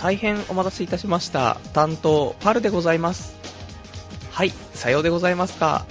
[0.00, 1.58] 大変お待たせいたしました。
[1.74, 3.36] 担当、パルでございます。
[4.30, 5.84] はい、さようでございますか。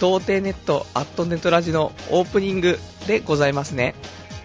[0.00, 2.78] 童貞ネット、アットネットラジのオープニング
[3.08, 3.96] でございますね。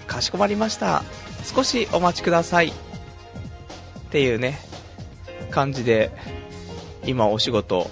[0.07, 1.03] かしこまりました。
[1.43, 2.69] 少しお待ちください。
[2.69, 2.71] っ
[4.09, 4.57] ていうね、
[5.51, 6.11] 感じで、
[7.05, 7.91] 今お仕事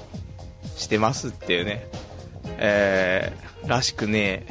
[0.75, 1.87] してますっていうね、
[2.57, 4.47] えー、らしくね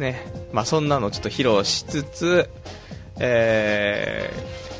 [0.00, 2.50] ね、まあそんなのちょっと披露しつつ、
[3.20, 4.71] えー、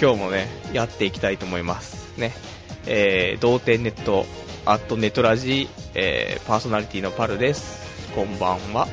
[0.00, 2.16] 今日もね、やっていきたいと思います。
[2.20, 2.32] ね、
[2.86, 4.26] えー、童貞ネット、
[4.64, 8.14] アットネトラジ、えー、パーソナリティのパルです。
[8.14, 8.86] こんばんは。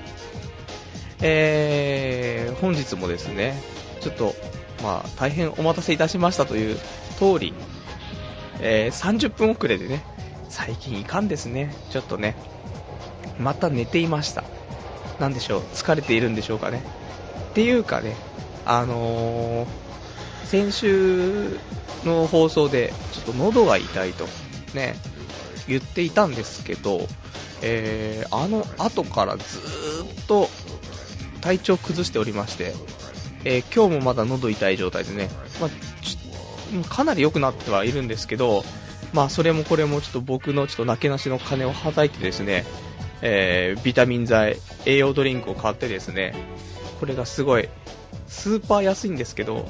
[1.22, 3.62] えー、本日もですね、
[4.02, 4.34] ちょっと、
[4.82, 6.76] まあ、大変お待たせいたしましたという
[7.20, 7.54] 通り、
[8.60, 10.04] えー、30分遅れでね、
[10.50, 12.36] 最近いかんですね、ちょっとね、
[13.38, 14.44] また寝ていました。
[15.20, 16.82] なんでしょう、疲れているんでしょうかね。
[17.52, 18.16] っていうかね、
[18.66, 19.85] あのー、
[20.46, 21.60] 先週
[22.06, 24.26] の放送で、ちょっと喉が痛いと、
[24.74, 24.96] ね、
[25.68, 27.08] 言っていたんですけど、
[27.62, 30.50] えー、あの後からずっと
[31.42, 32.74] 体調崩しておりまして、
[33.44, 35.30] えー今日もまだ喉痛い状態でね、
[35.62, 38.64] まあ、かなり良くなってはいるんですけど、
[39.14, 42.66] まあ、それもこれもちょっと僕のちょっとなけなしの金をはたいてですね、
[43.22, 46.36] えービタミン剤、栄養ドリンクを買ってですね、
[47.00, 47.70] これがすごい、
[48.28, 49.68] スーパー安いんですけど、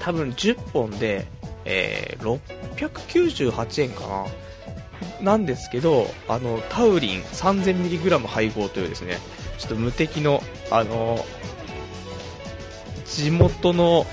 [0.00, 1.26] 多分10本で、
[1.64, 2.40] えー
[2.76, 4.26] 698円かな。
[5.20, 9.18] なんですけど、あの、タウリン 3000mg 配合というですね、
[9.58, 11.24] ちょっと無敵の、あの、
[13.06, 14.06] 地元の、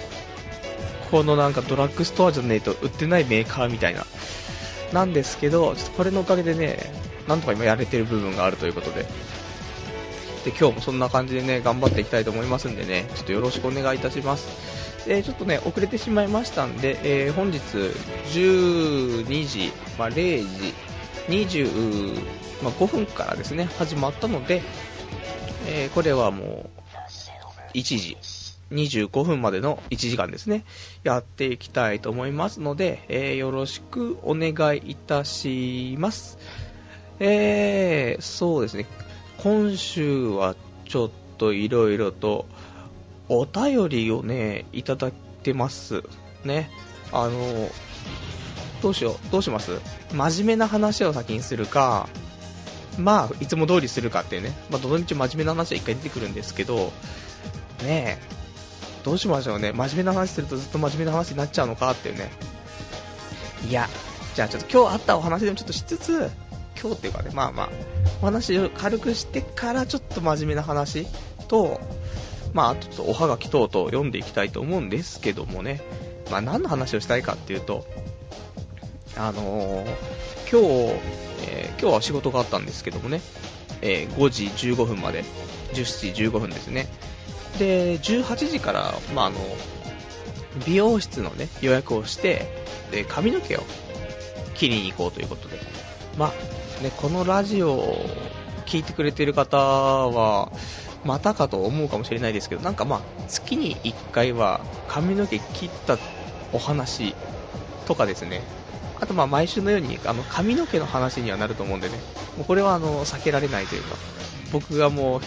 [1.11, 4.05] このなんかドラッグストアじゃねえと売ってないメーカーみたいな、
[4.91, 6.77] なんですけど、ちょっとこれのおかげでね、
[7.27, 9.05] なんとか今やれてる部分があるということで、
[10.43, 14.86] で、今日もそんな感じでね、頑張っていきたいと思いますんでね、ちょっとよろしくお願いいたします。
[15.07, 20.73] で、ちょっとね、遅れてしまいましたんで、えー本日12時、まあ、0時
[21.29, 22.15] 20、
[22.61, 24.61] まあ、5分からですね、始まったので、
[25.65, 26.69] えーこれはも
[27.73, 28.17] う、1時、
[28.71, 30.65] 25分までの1時間ですね、
[31.03, 36.37] やっていきたいと思いますので、えーよろしくお願いいたします。
[37.19, 38.85] えー、そうですね、
[39.37, 42.45] 今週はちょっといろいろと
[43.29, 46.03] お便りをね、いただいてます。
[46.45, 46.69] ね。
[47.11, 47.69] あの、
[48.81, 49.79] どうしよう、どうします？
[50.13, 52.07] 真面目な話を先にするか、
[52.97, 54.53] まあ、いつも通りするかっていうね。
[54.69, 56.91] まあ、どのみち真面目な話は一回出てくるんですけど、
[57.83, 58.17] ねえ、
[59.03, 59.71] どうしましょうね。
[59.71, 62.29] 真面目な話するとずっと真面目な話になっちゃうのかっていうね。
[63.67, 63.87] いや、
[64.35, 66.31] じゃあちょっと今日あったお話でもちょっとしつつ、
[66.79, 67.69] 今日っていうかね、まあまあ、
[68.21, 71.07] お話を軽くしてからちょっと真面目な話
[71.47, 71.79] と、
[72.53, 75.81] まあ、ちょっとおはがき等々読んでいきたいと思うんですけどもね、
[76.31, 77.85] まあ何の話をしたいかっていうと、
[79.17, 80.17] あのー
[80.49, 80.65] 今日、
[81.49, 83.21] えー今日は仕事があったんですけどもね、
[83.81, 85.23] えー5時15分まで、
[85.73, 86.87] 17時15分ですね。
[87.59, 89.37] で、18時から、まああの、
[90.65, 93.63] 美容室のね、予約をして、で、髪の毛を
[94.55, 95.57] 切りに行こうということで。
[96.17, 98.05] まあ、ね、このラジオを
[98.65, 100.51] 聞いてくれてる方は、
[101.07, 105.97] またかと思うかもしれないですけど、なんかまあ、月に1回は髪の毛切った
[106.51, 107.15] お話
[107.85, 108.41] とかですね、
[108.99, 111.95] あとまあ毎週のようにあの髪の毛の話にはなると思うんでね、
[112.35, 113.95] もうこれはあの避けられないというか、
[114.51, 115.21] 僕がもう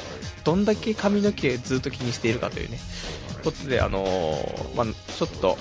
[0.44, 2.78] どんだけ髪の毛ずっと気にしているかというね、
[3.42, 4.04] ことで、あの
[4.76, 5.56] まあ、ちょっと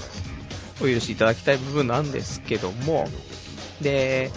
[0.82, 3.08] お許しいただきたい部分なんですけども、
[3.82, 4.32] で、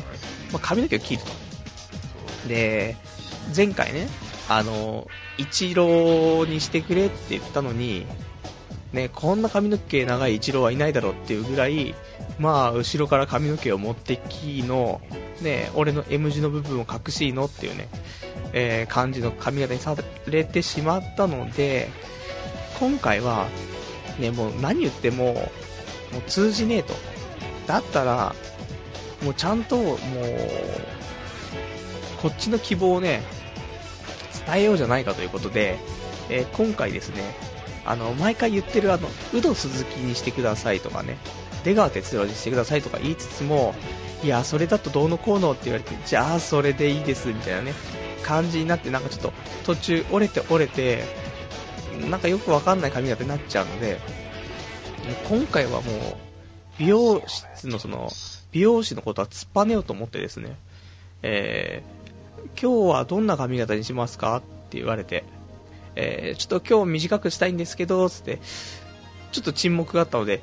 [0.52, 2.48] まあ、髪の毛を切ると。
[2.48, 2.96] で、
[3.54, 4.08] 前回ね、
[4.48, 5.08] あの、
[5.42, 8.06] 一郎にしてくれって言ったのに、
[8.92, 11.94] ね、こんな髪の毛長い一郎はいないだろうっていうぐらい、
[12.38, 15.00] まあ、後ろから髪の毛を持ってきの、
[15.40, 17.88] ね、俺の M 字の部分を隠しのっていうね、
[18.52, 21.88] えー感じの髪型にされてしまったので、
[22.78, 23.48] 今回は、
[24.18, 25.40] ね、もう何言っても、も
[26.18, 26.94] う通じねえと。
[27.66, 28.34] だったら、
[29.22, 29.96] もうちゃんと、もう、
[32.20, 33.22] こっちの希望をね、
[34.46, 35.78] 伝えようじゃないかということで、
[36.28, 37.22] えー今回ですね、
[37.84, 41.16] あの、毎回言ってるあの、ウド鈴木にしてくださいとかね、
[41.64, 43.74] 出川哲朗にしてくださいとか言いつつも、
[44.22, 47.74] いや、それだとどうのこうのって言われて、じゃあそれでいいですみたいなね、
[48.22, 49.32] 感じになって、なんかちょっと
[49.64, 51.04] 途中折れて折れて、
[52.08, 53.98] なんかよくわかんない髪型になっちゃうので、
[55.28, 55.82] 今回はもう、
[56.78, 58.10] 美容室のその、
[58.52, 60.56] 美容師のことは突っぱねようと思ってですね、
[61.22, 62.01] えー
[62.60, 64.40] 今日はどんな髪型にしますかっ
[64.70, 65.24] て言われて、
[65.94, 68.40] えーちょっと今日短くしたいんですけど、つって、
[69.32, 70.42] ちょっと沈黙があったので、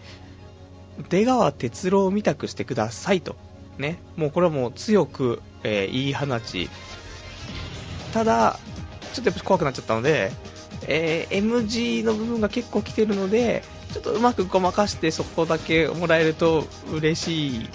[1.10, 3.36] 出川哲郎みたくしてくださいと。
[3.78, 4.00] ね。
[4.18, 6.69] もうこれはもう強く、えー、言い放ち。
[8.13, 8.60] ただ、
[9.13, 10.31] ちょっとやっぱ怖くなっちゃったので、
[10.88, 13.63] えー、MG の部分が結構来てるので、
[13.94, 17.69] ちょっとうまくごまかしてそこだけもらえると嬉しい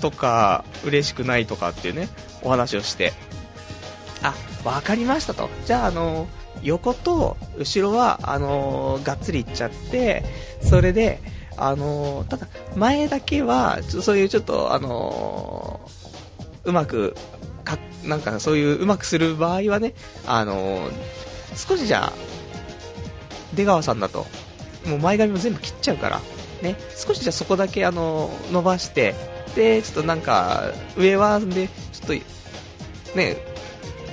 [0.00, 2.08] とか、嬉しくないとかっていうね、
[2.42, 3.12] お話をして、
[4.22, 4.34] あ、
[4.68, 5.48] わかりましたと。
[5.64, 6.26] じゃあ、あの、
[6.62, 10.24] 横と後ろは、あのがっつりいっちゃって、
[10.62, 11.20] それで、
[11.58, 15.80] あのただ、前だけは、そういうちょっと、あの
[16.64, 17.14] うまく、
[17.64, 19.94] か、なんかそういううまくする場合はね、
[20.26, 20.88] あの
[21.54, 22.12] 少しじゃあ、
[23.54, 24.26] 出川さんだと、
[24.86, 26.20] もう前髪も全部切っちゃうから、
[26.62, 29.14] ね、少しじゃあそこだけあの伸ばして、
[29.56, 33.36] で、ちょっとなんか、上はで、ちょっと、ね、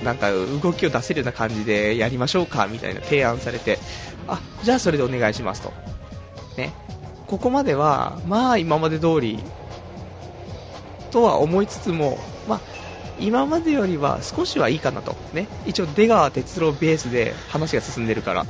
[0.02, 3.78] なんか動きを出せるような感じでやりましょうかみたいな提案されて、
[4.26, 5.72] あ、じゃあそれでお願いしますと。
[6.56, 6.72] ね。
[7.26, 9.38] ここまでは、まあ今まで通り、
[11.10, 12.18] とは思いつつも、
[12.48, 12.60] まあ
[13.20, 15.14] 今までよりは少しはいいかなと。
[15.34, 15.46] ね。
[15.66, 18.44] 一応出川哲郎ベースで話が進んでるから。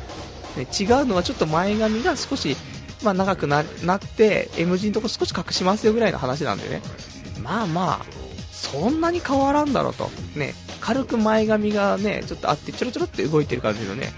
[0.57, 2.57] ね、違うのはちょっと前髪が少し
[3.05, 6.83] まあ、長くななって、M 字のとこ少し隠しますよぐらいの話なんでね、
[7.43, 8.07] まあまあ、
[8.51, 14.13] そんなに変わらんだろうと、ね、軽く前髪がね、ちょっとあって、ちょろちょろって動いてる感じのね、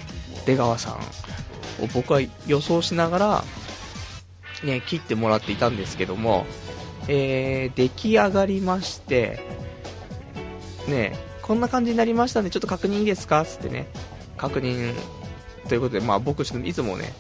[0.47, 0.99] 出川さんを
[1.93, 3.45] 僕は予想しながら、
[4.65, 6.47] ね、切ってもらっていたんですけども、
[7.09, 9.41] えー、出来上がりまして、
[10.89, 13.45] ね、こんな感じになりましたんで、ちょっと確認いいですか？
[13.45, 13.89] つってね、
[14.37, 14.95] 確認
[15.69, 17.13] ということで、まあ僕、いつもね、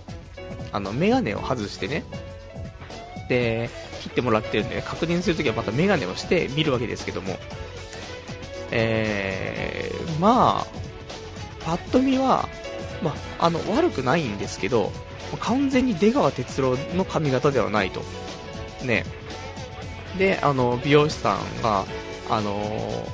[0.72, 2.04] あの、メガネを外してね、
[3.28, 3.70] で、
[4.02, 7.36] 切ってもらってるんで、確認するときはまたメガネをして見るわけですけども、
[8.70, 10.66] えー、まあ、
[11.64, 12.48] パッと見は、
[13.02, 14.92] まあ、あの、悪くないんですけど、
[15.40, 18.02] 完全に出川哲朗の髪型ではないと。
[18.84, 19.04] ね。
[20.18, 21.84] で、あの、美容師さんが、
[22.28, 23.06] あの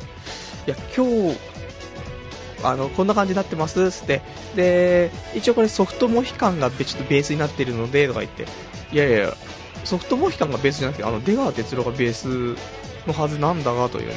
[0.66, 1.38] いや、今日、
[2.62, 4.22] あの、こんな感じになってますつって、
[4.54, 8.46] で、一応これソフトモヒカンがちょっとベースになってるので、とか言って、
[8.92, 9.34] いやいや
[9.84, 12.56] ソフトモヒカンがベースじゃなくて、あの、出川哲朗がベース
[13.06, 14.14] のはずなんだがというね、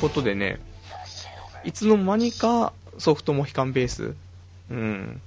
[0.00, 0.58] ことでね、
[1.64, 4.14] いつの間にかソフトモヒカンベース、
[4.70, 5.20] うん。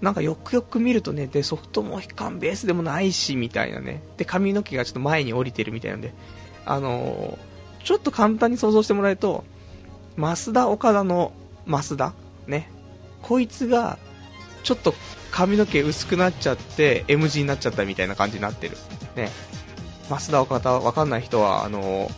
[0.00, 4.02] なんかよくよく見るとね、で、ソフトモヒカンベースでもないし、みたいなね。
[4.16, 6.12] で、髪の毛がちょっと前に降りてるみたいなんで、
[6.66, 9.44] あのー、ちょっと簡単に想像してもらえると、
[10.16, 11.32] 増田岡田の
[11.66, 12.12] 増田？
[12.46, 12.70] ね。
[13.22, 13.98] こいつが、
[14.62, 14.94] ちょっと
[15.30, 18.76] 髪の毛薄くなっちゃって M 字になっちゃったみたいな感じになってる。
[19.16, 19.30] ね。
[20.08, 22.10] 増田岡田わかんない人は、あのー、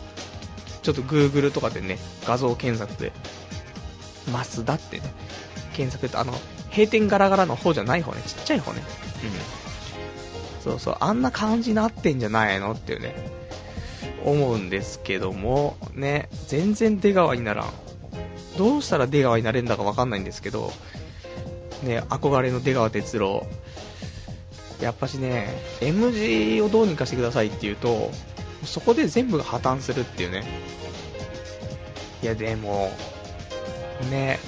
[0.81, 3.13] ちょっと Google とかでね、画像検索で、
[4.25, 5.03] 増田ってね、
[5.75, 6.33] 検索って、あの、
[6.71, 8.81] 閉店ガラガラの方じゃない方ね、ちっちゃい方ね。
[9.23, 10.63] うん。
[10.63, 12.71] そうそう、あんな感じになってんじゃないの？
[12.71, 13.15] っていうね、
[14.25, 17.69] 思うんですけども、ね、全然出川にならん。
[18.57, 20.71] どうしたら出川になれるんだかわかんないんですけど、
[21.83, 23.45] ね、憧れの出川哲朗。
[24.81, 25.47] やっぱしね、
[25.81, 28.11] M 字をどうにかしてくださいって言うと、
[28.63, 30.43] そこで全部が破綻するっていうね。
[32.21, 32.91] いや、でも、
[34.09, 34.39] ね、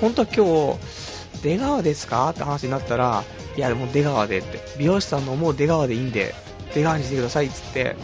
[0.00, 3.24] 本当は今日、出川ですかって話になったら、
[3.56, 6.34] いや、でも出川でって、美容師さんの思う出川でいいんで、
[6.74, 7.96] 出川にしてくださいっつって、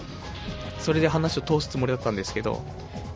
[0.79, 2.63] それで話を通すつもりだったんですけど、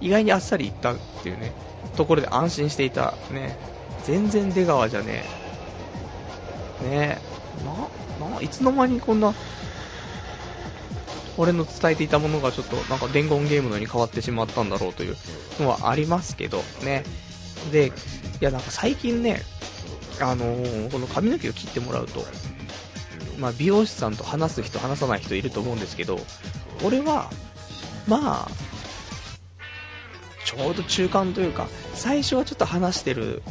[0.00, 1.52] 意外にあっさりいったっていうね、
[1.96, 3.14] ところで安心していた。
[3.30, 3.56] ね、
[4.04, 5.24] 全然出川じゃね
[6.82, 6.88] え。
[6.88, 7.18] ね
[8.20, 9.34] な、な、いつの間にこんな、
[11.38, 15.16] 俺の伝えていたものがちょっとなんか伝言ゲームのように変わってしまったんだろうという
[15.60, 17.04] のはありますけどね。
[17.72, 17.92] で、い
[18.40, 19.42] やなんか最近ね、
[20.20, 22.24] あのー、この髪の毛を切ってもらうと、
[23.38, 26.18] まあ、美容師さんと話す人、話さない人いると思うんですけど、
[26.84, 27.30] 俺は、
[28.06, 28.50] まあ、
[30.46, 33.42] ちょうど中間というか、最初はちょっと話してる、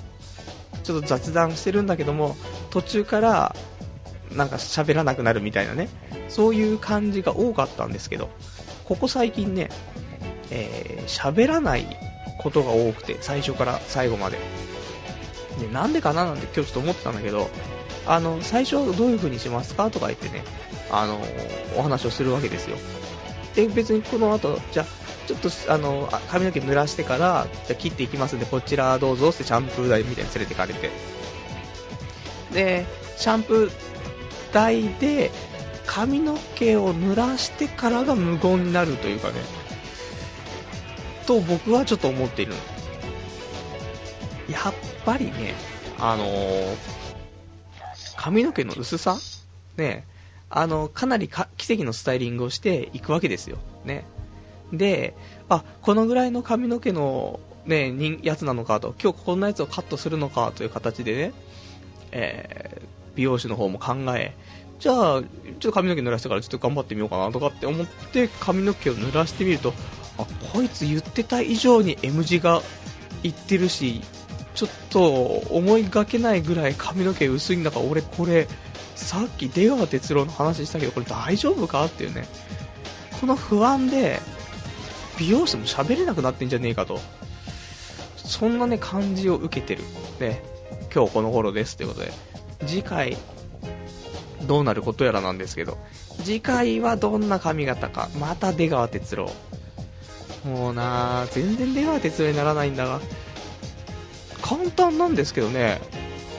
[0.84, 2.38] ちょっと雑談してるんだけども、
[2.70, 3.56] 途中から
[4.32, 5.90] なんか喋らなくなるみたいなね、
[6.30, 8.30] そういう感じが多かったんですけど、
[8.86, 9.70] ここ最近ね、
[10.52, 11.86] えー、らない
[12.40, 14.40] ことが多くて、最初から最後まで。
[15.60, 17.50] で、なんでかななんて今日ちょっと思ってたんだけど、
[18.08, 20.46] あの、最初どういう風にしますかとか言ってね、
[20.92, 21.20] あの、
[21.76, 22.78] お話をするわけですよ。
[23.56, 24.86] で、別にこの後、じゃあ、
[25.28, 30.92] ちょっとあの髪の毛濡らしてから、じゃ切っていきますんで、こちらどうぞってシャンプー台みたいに連れてかれて。
[32.54, 32.86] で、
[33.18, 35.32] シャンプー台で
[35.86, 39.36] 髪の毛を濡らしてからが無言になるというかね、
[41.26, 42.54] と僕はちょっと思っている。
[44.50, 44.74] やっ
[45.06, 45.56] ぱりね、
[45.98, 46.76] あのー、
[48.16, 49.18] 髪の毛の薄さ？
[49.76, 50.06] ね、
[50.50, 53.58] あの、かなりか奇跡のスタイリングをしていくわけですよ。
[53.84, 54.06] ね。
[54.72, 55.16] で、
[55.50, 61.34] あ、このぐらいの髪の毛のね、人やつなのかと、今日こんなやつをカットするのかという形でね、
[62.12, 64.36] えー、美容師の方も考え、
[64.80, 65.24] じゃあ、ちょっ
[65.60, 69.74] と髪の毛濡らしてからちょっと頑張ってみようかなとかって思って髪の毛を濡らしてみると、
[70.18, 72.62] あ、こいつ言ってた以上に M 字が
[73.24, 74.02] いってるし、
[74.56, 75.12] ちょっと
[75.50, 78.48] 思いがけないぐらい髪の毛薄いんだから俺これ
[78.96, 82.26] さっき出川哲朗の話したけどこれ大丈夫かっていうね。
[83.20, 84.20] この不安で
[85.18, 87.00] 美容師も喋れなくなってんじゃねえかと。
[88.16, 89.84] そんなね感じを受けてる。
[90.20, 90.42] ね。
[90.94, 92.12] 今日この頃ですということで。
[92.66, 93.18] 次回
[94.44, 95.78] どうなることやらなんですけど。
[96.24, 98.10] 次回はどんな髪型か。
[98.20, 99.32] また出川哲朗。
[100.46, 103.02] もうな全然出川哲朗にならないんだが。
[104.46, 105.82] 簡単なんですけどね。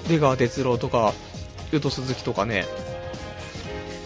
[0.07, 1.13] 出川哲朗とか
[1.73, 2.65] 宇都鈴木とかね。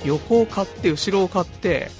[0.06, 1.90] 横を買って後ろを買って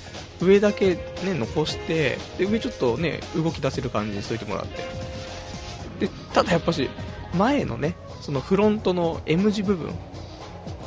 [0.41, 6.07] 上だけね残してで上ちょっとね動き出せる感じにしといてもらって。
[6.07, 6.89] でただやっぱし
[7.37, 9.93] 前のねそのフロントの M 字部分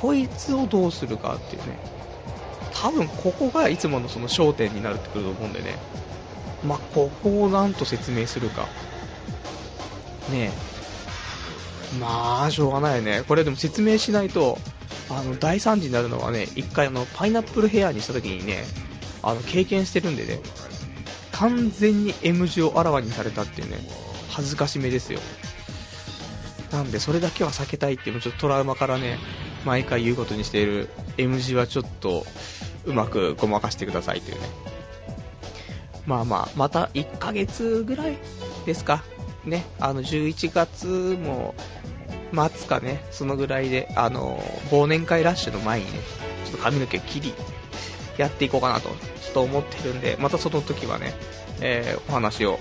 [0.02, 1.78] こいつをどうするかっていうね。
[2.74, 5.76] 多分ここがいつものその焦点になるってくると思うんでね。
[6.66, 8.64] まあ、ここをなんと説明するか。
[10.32, 10.73] ねえ。
[12.00, 13.24] まあしょうがないね。
[13.28, 14.58] これでも説明しないと
[15.10, 18.64] あの大惨事になるのはね一回あのパイナップルヘアにした時にね
[19.22, 20.40] あの経験してるんでね
[21.32, 23.78] 完全に M 字をあらわにされたっていうね
[24.30, 25.20] 恥ずかしめですよ。
[26.72, 29.20] なんでそれだけは避けたいっていうちょっとトラウマからね
[29.64, 32.26] 毎回言うことにしている M 字はちょっと
[32.86, 34.48] うまくごまかしてくださいというね。
[36.06, 38.18] まあまあまた1ヶ月ぐらい
[38.66, 39.04] ですか。
[39.46, 41.56] ねあの11月も
[42.34, 44.38] 末かねそのぐらいであの
[44.72, 46.00] 忘年会ラッシュの前にね
[46.46, 47.34] ちょっと髪の毛切り
[48.18, 48.96] やっていこうかなとちょ
[49.32, 51.14] っと思ってるんでまたその時はね、
[51.62, 52.60] えー、お話を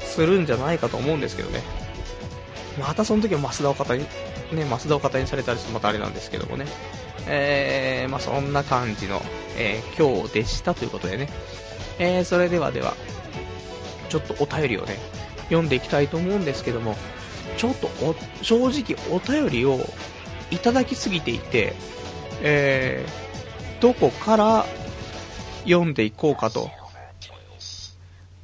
[0.00, 1.60] するんじゃないかと思うんですけどね。
[2.78, 4.04] またその時は増田を方に、
[4.52, 6.66] ね、増田を方にされたりしてまたあれなんですけどもね、
[7.26, 9.20] えー、まあ、そんな感じの、
[9.56, 11.28] えー、今日でしたということでね、
[11.98, 12.94] えー、それではでは、
[14.08, 14.96] ちょっとお便りをね、
[15.48, 16.96] 読んでいきたいと思うんですけども、
[17.56, 17.88] ちょっと
[18.42, 19.78] 正直お便りを
[20.50, 21.74] いただきすぎていて、
[22.42, 24.66] えー、どこから
[25.64, 26.70] 読んでいこうかと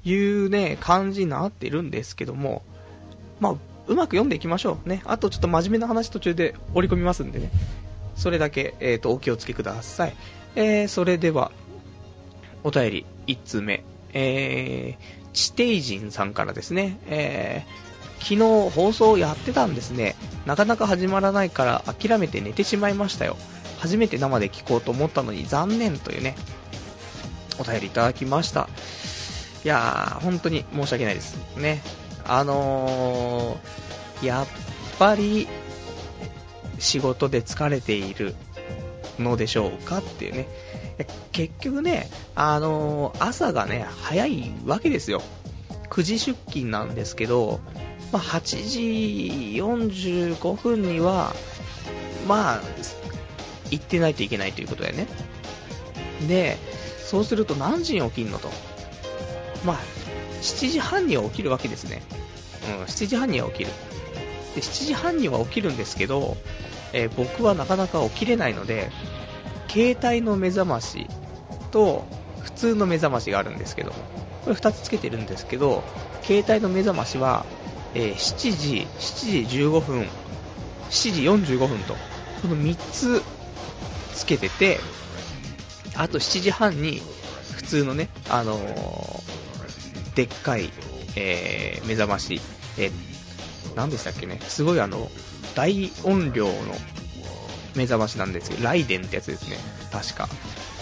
[0.04, 2.62] いうね、感じになってるんですけども、
[3.40, 3.54] まあ、
[3.86, 5.02] うまく読んでいきましょうね。
[5.04, 7.50] あとちょっと真面目な話途中で織り込みますんでね。
[8.16, 10.14] それだけ、えっ、ー、と、お気をつけください。
[10.54, 11.50] えー、それでは、
[12.62, 13.84] お便り1通目。
[14.12, 16.98] えー、地底人さんからですね。
[17.06, 20.16] えー、昨日放送やってたんですね。
[20.46, 23.36] なかなか始まらないから諦めて寝てしまいましたよ。
[23.78, 26.36] 初めて生で聞こうと思ったのに残念というね、
[27.58, 28.68] お便りいただきました。
[29.64, 31.36] いやー、本当に申し訳ないです。
[31.56, 31.82] ね。
[32.24, 34.46] あのー、やっ
[34.98, 35.48] ぱり、
[36.78, 38.34] 仕事で疲れている
[39.18, 40.48] のでしょうかっていうね。
[41.32, 45.22] 結局ね、あのー、朝がね、早いわけですよ。
[45.90, 47.60] 9時出勤なんですけど、
[48.12, 48.80] まあ、8時
[49.60, 51.34] 45分には、
[52.26, 52.60] まあ、
[53.70, 55.06] 行ってないといけないということだよね。
[56.28, 56.58] で、
[57.04, 58.48] そうすると何時に起きるのと。
[59.64, 59.76] まあ、
[60.40, 62.02] 7時半には起きるわけですね。
[62.78, 63.70] うん、7時半には起きる。
[64.54, 66.36] で、7時半には起きるんですけど、
[66.92, 68.90] えー、僕はなかなか起きれないので、
[69.72, 71.06] 携帯の目覚まし
[71.70, 72.04] と
[72.40, 73.96] 普通の目覚ましがあるんですけども、
[74.44, 75.82] これ2つつけてるんですけど、
[76.22, 77.46] 携帯の目覚ましは、
[77.94, 80.08] えー、7時、7時15分、
[80.90, 81.22] 7時
[81.54, 81.94] 45分と、
[82.42, 83.22] この3つ
[84.14, 84.78] つけてて、
[85.94, 87.00] あと7時半に
[87.56, 90.70] 普通のね、あのー、でっかい、
[91.16, 92.42] えー、目覚まし、
[92.76, 92.92] えー、
[93.74, 95.10] 何でしたっけね、すごいあの、
[95.54, 96.52] 大音量の
[97.74, 99.56] 目覚ましなんですけど、ライデンってやつですね。
[99.90, 100.28] 確か。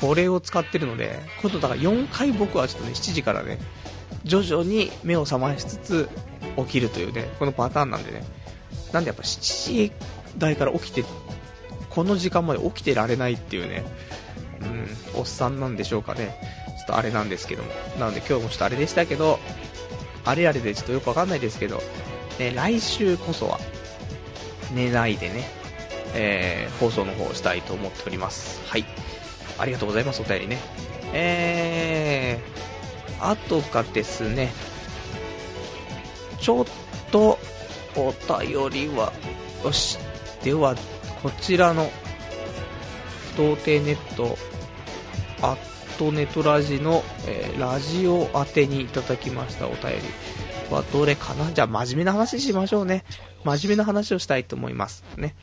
[0.00, 3.59] これを使ってるので、今度だから4回僕はちょっとね、7時からね、
[4.25, 6.09] 徐々に目を覚ましつつ
[6.56, 8.25] 起きるというね、このパターンなんでね。
[8.92, 9.40] なんでやっぱ7
[9.73, 9.92] 時
[10.38, 11.04] 台から起きて、
[11.90, 13.85] この時間まで起きてられないっていうね、
[15.14, 16.35] うん、おっさんなんでしょうかね。
[16.78, 17.70] ちょっとあれなんですけども。
[17.99, 19.38] なので今日もちょっとあれでしたけど、
[20.25, 21.82] あれあれでちょっとよくわかんないですけど、
[22.38, 23.59] ね、来週こそは、
[24.75, 25.59] 寝ないでね、
[26.14, 28.60] えー、放送の方をしたいと思っております。
[28.66, 28.84] はい。
[29.58, 30.58] ありがとうございます、お便りね。
[31.12, 34.52] えー、あとがですね、
[36.40, 36.64] ちょっ
[37.12, 37.38] と
[37.96, 39.12] お便りは、
[39.64, 39.98] よし。
[40.42, 40.76] では、
[41.22, 41.90] こちらの、
[43.36, 44.38] 童貞ネット、
[45.42, 45.56] アッ
[45.98, 51.52] トネトラジの、えー、ラジオ宛てにいただきましたお便りはどれかな？
[51.52, 53.04] じゃあ真面目な話しましょうね。
[53.44, 55.04] 真面目な話をしたいと思います。
[55.16, 55.34] ね。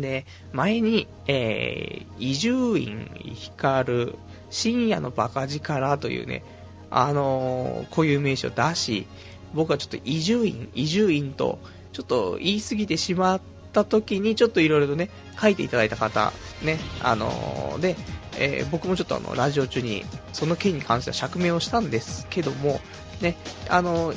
[0.00, 4.14] で、前に、えー、伊集院光
[4.50, 6.42] 深夜のバカ力というね、
[6.90, 9.06] あのー、固有名詞を出し、
[9.54, 11.58] 僕はちょっと伊集院、伊集院と、
[11.92, 13.40] ちょっと言い過ぎてしまっ
[13.72, 15.10] た時に、ちょっといろいろとね、
[15.40, 17.96] 書いていただいた方、ね、あのー、で、
[18.38, 22.80] えー、僕もちょっとあの、ラジオ中に、その件に関しては釈明をしたんですけども、
[23.20, 23.36] ね、
[23.68, 24.14] あの、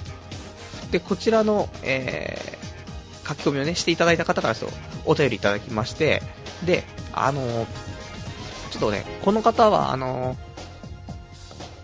[0.91, 2.57] で、こちらの、え、
[3.29, 6.21] 書き込みをね、していただいた方からちょっとお便りいただきまして、
[6.65, 6.83] で、
[7.13, 7.65] あのー、
[8.71, 10.35] ちょっとね、この方は、あの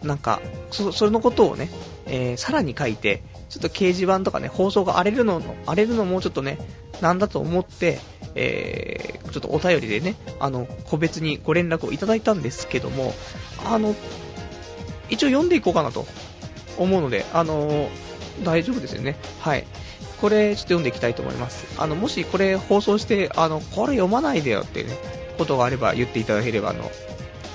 [0.04, 1.70] なんか、そ、それのことをね、
[2.06, 6.58] えー、さらに書いて、ちょっと掲示板とかね、放送が荒れるの、荒れるのもちょっとね、
[7.02, 8.00] なんだと思って、
[8.36, 13.14] えー、ちょっとお便りでね、あの、個別にご連絡をいただいたんですけども、
[13.66, 13.96] あの、
[15.10, 16.06] 一応読んでいこうかなと
[16.78, 17.90] 思うので、あの、
[18.44, 19.16] 大丈夫ですよね。
[19.40, 19.66] はい。
[20.22, 21.66] これ、ちょっと読んでいきたいと思います。
[21.80, 24.92] あの、もしこれ放送して、あの、これ読まないでよってね、
[25.38, 26.90] ことがあれば言っていただければ、あの、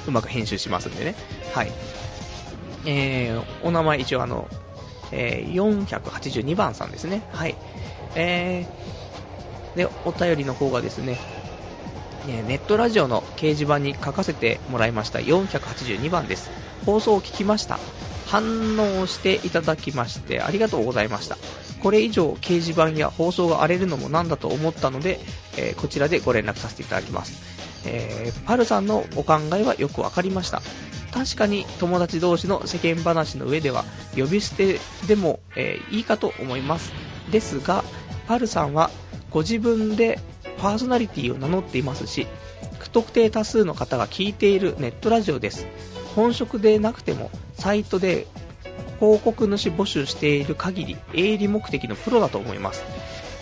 [0.06, 1.14] うまく編集しますんでね。
[1.52, 1.72] はい。
[2.86, 4.48] えー、お名前一応あの、
[5.12, 7.22] えー、482番さんですね。
[7.32, 7.56] はい。
[8.14, 11.18] えー、で、お便りの方がですね、
[12.26, 16.50] ネットラジオの掲示板に書かせてもらいました482番です。
[16.84, 17.78] 放送を聞きました。
[18.26, 18.42] 反
[18.78, 21.36] 応していただきましてありがとうございました。
[21.82, 25.20] これ以上掲示板や放送が荒れるのもなんだと思ったので、
[25.56, 27.60] えー、こちらでご連絡させていただきます。
[27.86, 30.62] えー、パルさんのお考えはよくわかりました。
[31.12, 33.84] 確かに友達同士の世間話の上では
[34.16, 36.92] 呼び捨てでも、えー、いいかと思います。
[37.30, 37.84] ですが、
[38.28, 38.90] パルさんは
[39.30, 40.20] ご自分で
[40.58, 42.26] パーソナリティを名乗っていますし、
[42.78, 45.66] 不特定多数の方が聞いているネットラジオです。
[46.14, 48.26] 本職でなくてもサイトで
[49.00, 52.84] 広告主募集している限り営利目的のプロだと思います。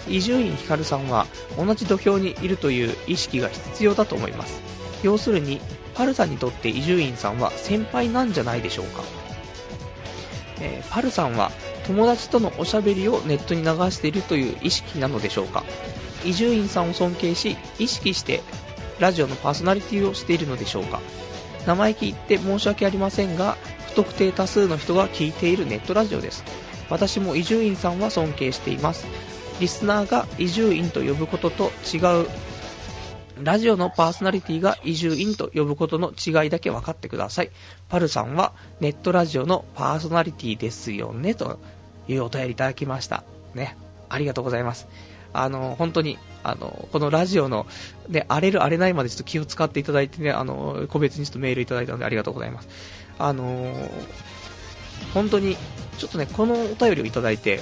[0.08, 1.26] 伊集院光さんは
[1.58, 4.62] 同じ土俵にいるという意識が必要だと思います。
[5.02, 5.60] 要するに、
[5.94, 9.02] パルさんにとって伊集院さんは先輩なんじゃないでしょうか。
[10.60, 11.50] えー、パルさんは
[11.86, 15.64] 友達とのおしゃべりをネットに流しているという意識なのでしょうか。
[16.24, 18.42] 伊集院さんを尊敬し、意識して
[19.00, 21.00] ラジオのパーソナリティをしているのでしょうか。
[21.66, 23.56] 生意気言って申し訳ありませんが、
[23.88, 26.44] 不特定多数の人が聞いているネットラジオです。
[26.90, 29.06] 私も伊集院さんは尊敬しています。
[29.60, 32.28] リスナーが伊集院と呼ぶことと違う、
[33.42, 37.50] ラジオのパーソナリティが伊集院と呼ぶことの違いだけ分かってください。
[37.88, 41.58] パルさんはネットラジオのパーソナリティですよね、と
[42.08, 43.24] いうお便りいただきました。
[43.54, 43.76] ね。
[44.10, 44.86] ありがとうございます。
[45.32, 47.66] あの、本当に、あの、このラジオの、
[48.08, 52.68] ね、荒れる荒れないまでちょっと気を使っていただいてね、あの、個別にちょっとメールいただいたのでありがとうございます。
[53.18, 53.90] あの、
[55.14, 55.56] 本当に、
[55.98, 57.60] ちょっとね、このお便りをいただいて、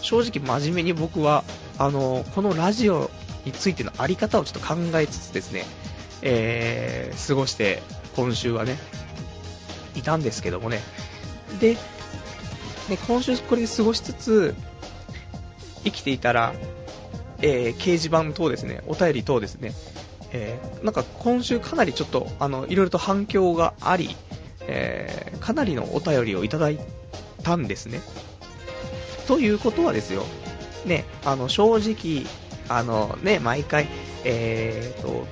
[0.00, 1.44] 正直真面目に僕は、
[1.78, 3.10] あの、このラジオ
[3.44, 5.64] についてのあり方をちょっと考えつつですね、
[6.22, 7.82] えー、過ごして
[8.16, 8.78] 今週はね、
[9.94, 10.80] いたんですけどもね。
[11.60, 11.76] で、
[13.06, 14.54] 今週これで過ごしつつ、
[15.84, 16.54] 生きていたら、
[17.42, 19.72] えー、掲示板等ですね、お便り等ですね、
[20.32, 24.16] えー、なんか今週かなりちょっと、あの、いろいろと反響があり、
[24.68, 26.78] えー、かなりのお便りをいただい
[27.42, 28.00] たんですね。
[29.26, 30.24] ということはですよ、
[30.84, 32.26] ね、あの、正直、
[32.68, 33.88] あのね、毎回、
[34.24, 35.26] えーと、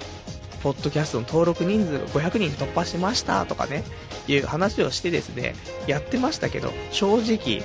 [0.63, 3.85] ポッドキャストの登録人数500人突破しましたとかね、
[4.29, 5.55] いう話をしてですね、
[5.87, 7.63] やってましたけど、正直、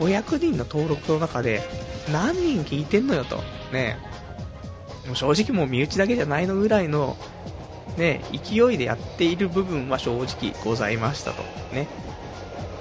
[0.00, 1.62] 500人の登録の中で
[2.10, 3.36] 何人聞いてんのよと、
[3.72, 3.96] ね、
[5.06, 7.16] もう正直もう身内だけじゃないのぐらいの、
[7.96, 11.42] ね、勢いでやっている部分は正直ございましたと、
[11.74, 11.86] ね。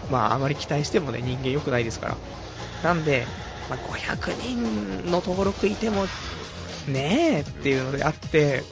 [0.10, 2.18] まあ、あまり期待してもね、人間良くないですから。
[2.84, 3.26] なんで、
[3.70, 6.06] まあ、500人の登録いても、
[6.88, 8.64] ねえっていうのであって、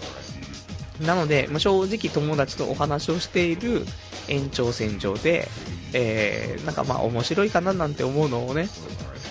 [1.01, 3.85] なので、まあ、正直友達とお話をしている
[4.27, 5.47] 延長線上で、
[5.93, 8.67] えー、なんかまあ面白いかななんて思うのをね、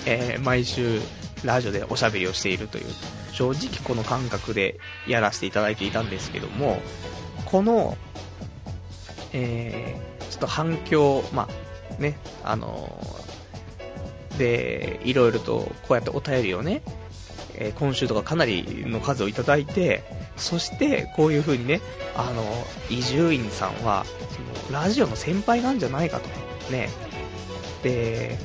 [0.06, 1.00] えー、毎週
[1.44, 2.86] ラジオでおしゃべりをしているという、
[3.32, 6.80] 正直この感覚でやらせていただいていたんですけども、
[7.44, 7.96] この、
[9.32, 11.48] えー、ちょっと反響、ま
[11.98, 12.98] あね、あの
[14.38, 16.82] で、いろいろとこうやってお便りをね、
[17.54, 20.04] えー、今週とかかなりの数をいただいて、
[20.36, 21.80] そしてこういう風にね、
[22.16, 22.44] あの、
[22.88, 24.06] 伊集院さんは、
[24.64, 26.28] そのラジオの先輩なんじゃないかと。
[26.70, 26.88] ね。
[27.82, 28.38] で、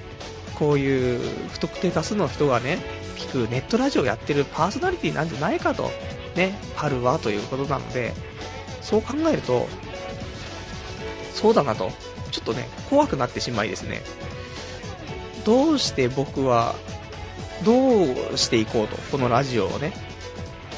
[0.55, 2.79] こういう不特定多数の人がね、
[3.17, 5.91] 聞くネットラジオやってるパーソナリティなんじゃないかと。
[6.35, 8.13] ね、春はということなので、
[8.81, 9.67] そう考えると、
[11.33, 11.91] そうだなと、
[12.31, 14.01] ちょっとね、怖くなってしまいですね、
[15.45, 16.75] どうして僕は、
[17.63, 19.93] どうしていこうと、このラジオをね、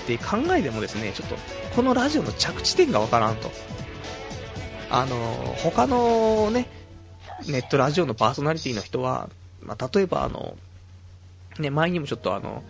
[0.04, 1.36] って考えてもですね、ちょっと、
[1.76, 3.52] このラジオの着地点がわからんと。
[4.90, 6.68] あの、他のね、
[7.48, 9.30] ネットラジオのパーソナリティの人は、
[9.66, 10.56] まあ、例えばあの、
[11.60, 12.64] ね、前にもちょっとあの、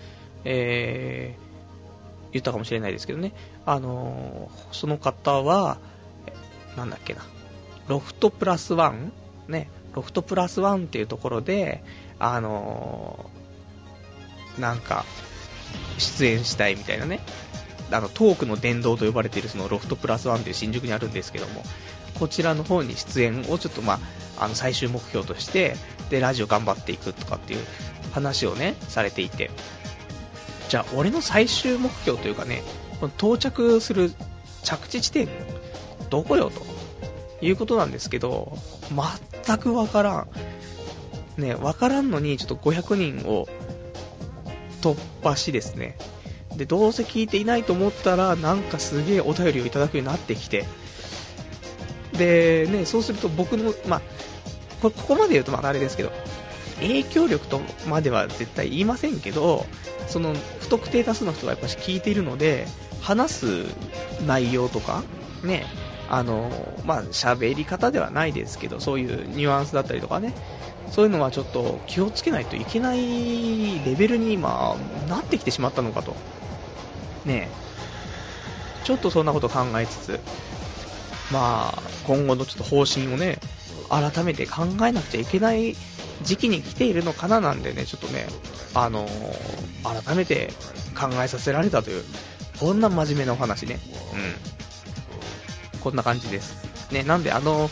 [0.43, 3.33] えー、言ったかもしれないですけどね、
[3.65, 5.77] あの、その方は、
[6.77, 7.21] なんだっけな、
[7.87, 9.11] ロフトプラスワン
[9.47, 11.83] ね、ロフトプラスワンっていうところで、
[12.19, 13.29] あの
[14.59, 15.05] なんか、
[15.97, 17.19] 出演したいみたいなね、
[17.91, 21.63] あの、トークの殿堂と呼ばれているそのロフトプラスワンという新宿にあるんですけども、
[22.19, 23.99] こちらの方に出演をちょっとま
[24.37, 25.75] あ、あの、最終目標として、
[26.09, 27.65] で、ラジオ頑張っていくとかっていう
[28.11, 29.51] 話をね、されていて、
[30.69, 32.63] じゃあ、俺の最終目標というかね、
[32.99, 34.11] この到着する
[34.63, 35.27] 着地地点、
[36.09, 36.75] どこよと。
[37.41, 38.57] いうことなんですけど、
[39.45, 40.11] 全くわから
[41.37, 41.41] ん。
[41.41, 43.47] ね、わからんのに、ちょっと500人を
[44.81, 45.97] 突破しですね、
[46.55, 50.65] で、どうせ聞いていないと思ったら、なんかすげえお便りをいただくようになってきて、
[52.17, 54.01] で、ね、そうすると僕の、まあ、
[54.81, 56.11] ここまで言うとまああれですけど、
[56.79, 59.65] 影響力とまでは絶対言いませんけど、
[60.07, 62.67] その不特定多数の人がやっぱし聞いているので、
[63.01, 63.45] 話す
[64.25, 65.03] 内容とか、
[65.43, 65.65] ね、
[66.09, 66.51] あの、
[66.85, 70.33] まあ、喋り方ではないですけど、そういうニュアンスだったりとかね、
[70.91, 74.75] そういうのはちょっと気をつけないといけないレベルに今、
[75.07, 76.15] なってきてしまったのかと。
[77.25, 77.49] ね
[78.83, 80.19] ちょっとそんなこと考えつつ、
[81.31, 83.39] まあ、今後のちょっと方針をね、
[83.89, 85.75] 改めて考えなくちゃいけない
[86.21, 88.27] 時期に来ているのかななんでね、ちょっとね、
[88.73, 90.51] あのー、改めて
[90.99, 92.03] 考えさせられたという、
[92.59, 93.79] こんな真面目なお話ね。
[95.73, 95.81] うん。
[95.81, 96.91] こんな感じです。
[96.91, 97.69] ね、なんであの、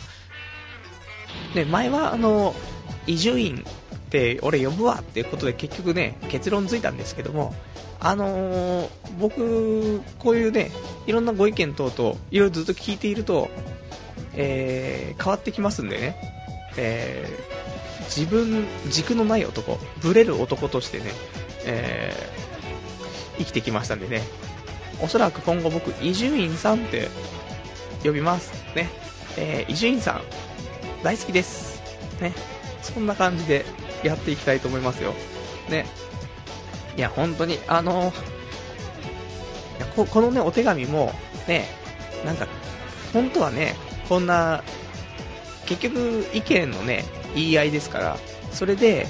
[1.55, 2.55] ね、前はあの、
[3.07, 3.63] 伊集院
[3.95, 7.53] って俺呼ぶわっていうことで結局ね、結論ついたんですけども、
[8.03, 10.71] あのー、僕、こういうね、
[11.07, 13.49] いろんなご意見等々、いろいろずっと聞いていると、
[14.35, 16.15] えー、変わってきますんでね、
[16.75, 21.05] えー、自分、軸のない男、ブレる男としてね、
[21.65, 24.21] えー、生きてきましたんでね、
[25.01, 27.07] おそらく今後僕、伊集院さんって
[28.03, 28.51] 呼びます。
[28.75, 28.89] ね。
[29.37, 30.21] え伊集院さん、
[31.03, 31.81] 大好きです。
[32.21, 32.33] ね。
[32.81, 33.65] そんな感じで
[34.03, 35.13] やっていきたいと思いますよ。
[35.69, 35.85] ね。
[36.97, 38.13] いや、本当に、あの
[39.95, 41.11] こ、このね、お手紙も、
[41.47, 41.65] ね、
[42.25, 42.47] なんか、
[43.13, 43.75] 本当はね、
[44.09, 44.63] こんな、
[45.65, 48.17] 結局、意見のね、言い合いですから、
[48.51, 49.07] それで、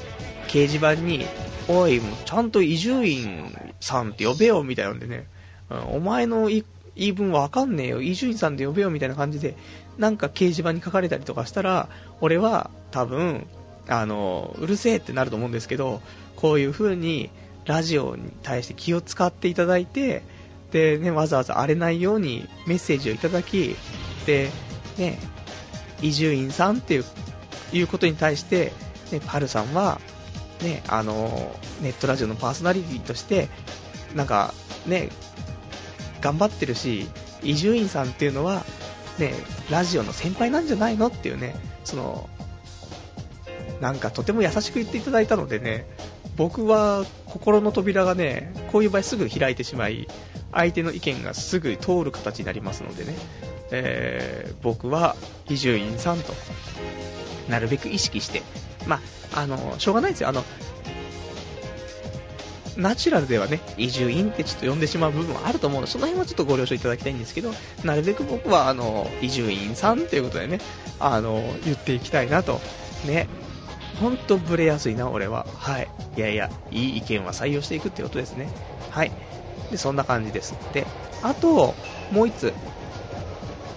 [0.47, 1.25] 掲示板に、
[1.67, 5.27] おい、ちゃんと伊集院さんって呼べよ、みたいなんでね、
[5.91, 6.63] お前の言
[6.95, 9.55] い分わかんねえよ、伊集院さんで呼べよ、みたいな感じで、
[9.97, 11.89] なんか掲示板に書かれたりとかしたら、
[12.21, 13.47] 俺は多分、
[13.87, 16.01] あの、うるせえってなると思うんですけど、
[16.35, 17.29] こういう風に、
[17.65, 20.23] ラジオに対して気を使っていただいて、
[20.71, 23.75] で、ね、わざわざ荒れないようにメッセージをいただき、
[24.25, 24.49] で、
[24.97, 25.17] ね、
[26.01, 27.05] 伊集院さんっていう、
[27.71, 28.71] いうことに対して、
[29.11, 30.01] ね、パルさんは、
[30.61, 33.49] ね、あの、ネットラジオのパーソナリティとして、
[34.15, 34.53] なんか、
[34.85, 35.09] ね、
[36.21, 37.07] 頑張ってるし、
[37.43, 38.63] 伊集院さんっていうのは、
[39.19, 39.33] ね、
[39.69, 42.29] ラジオの先輩なんじゃないのっていうね、その、
[43.81, 45.85] なんかとても優しく言っていただいたのでね、
[46.35, 50.07] 僕は心の扉がね、こういう場合すぐ開いてしまい、
[50.51, 53.15] 相手の意見がすぐ通る形になりますのでね、
[53.71, 55.15] えー、僕は
[55.49, 56.33] 伊集院さんと、
[57.49, 58.41] なるべく意識して、
[58.87, 58.99] ま
[59.33, 60.43] あ、の、しょうがないですよ、あの、
[62.77, 67.51] ナチュラルではね、伊集院ってちょっと呼んでしまう部分はあると思うので、その辺はちょっとご了承いただきたいんですけど、
[67.83, 70.59] なるべく僕は、あの、伊集院さんということでね、
[70.99, 72.61] あの、言っていきたいなと、
[73.05, 73.27] ね、
[73.99, 75.45] ほんとブレやすいな、俺は。
[75.55, 75.87] はい。
[76.17, 78.49] いやいや、いい意見は採用していくってことですね。
[78.89, 79.11] はい。
[79.71, 80.55] で、そんな感じです。
[80.73, 80.85] で、
[81.21, 81.73] あと、
[82.11, 82.53] もう一つ、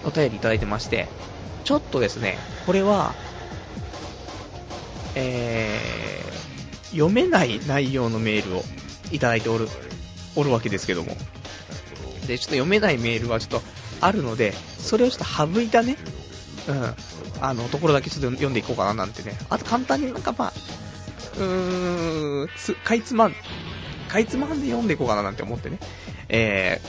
[0.05, 1.07] お便りいただいてまして、
[1.63, 3.13] ちょっとですね、これは、
[5.15, 8.63] えー、読めない内容のメールを
[9.11, 9.67] いただいておる、
[10.35, 11.15] おるわけですけども。
[12.27, 13.61] で、ちょっと読めないメールはちょっと
[14.01, 15.97] あるので、それをちょっと省いたね、
[16.67, 16.95] うん、
[17.41, 19.37] あの、ところだけちょっと読んでいこうかななんてね。
[19.49, 20.53] あと簡単になんかまあ、
[21.37, 22.49] うーん、
[22.83, 23.35] かいつまん、
[24.09, 25.79] かいつまんで読んでいこうかななんて思ってね。
[26.29, 26.81] え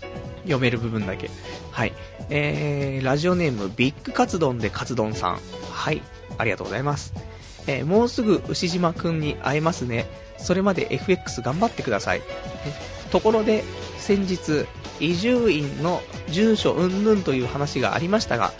[0.00, 1.30] ー、読める部分だけ。
[1.70, 1.92] はい。
[2.30, 5.40] えー、ラジオネーム、ビッグカツ丼でカツ丼さん。
[5.70, 6.02] はい。
[6.38, 7.12] ありがとうございます。
[7.66, 10.06] えー、もうすぐ牛島くんに会えますね。
[10.38, 12.22] それまで FX 頑張ってください。
[13.10, 13.64] ところで、
[13.98, 14.66] 先日、
[15.00, 18.52] 伊集院の住所云々という話がありましたが、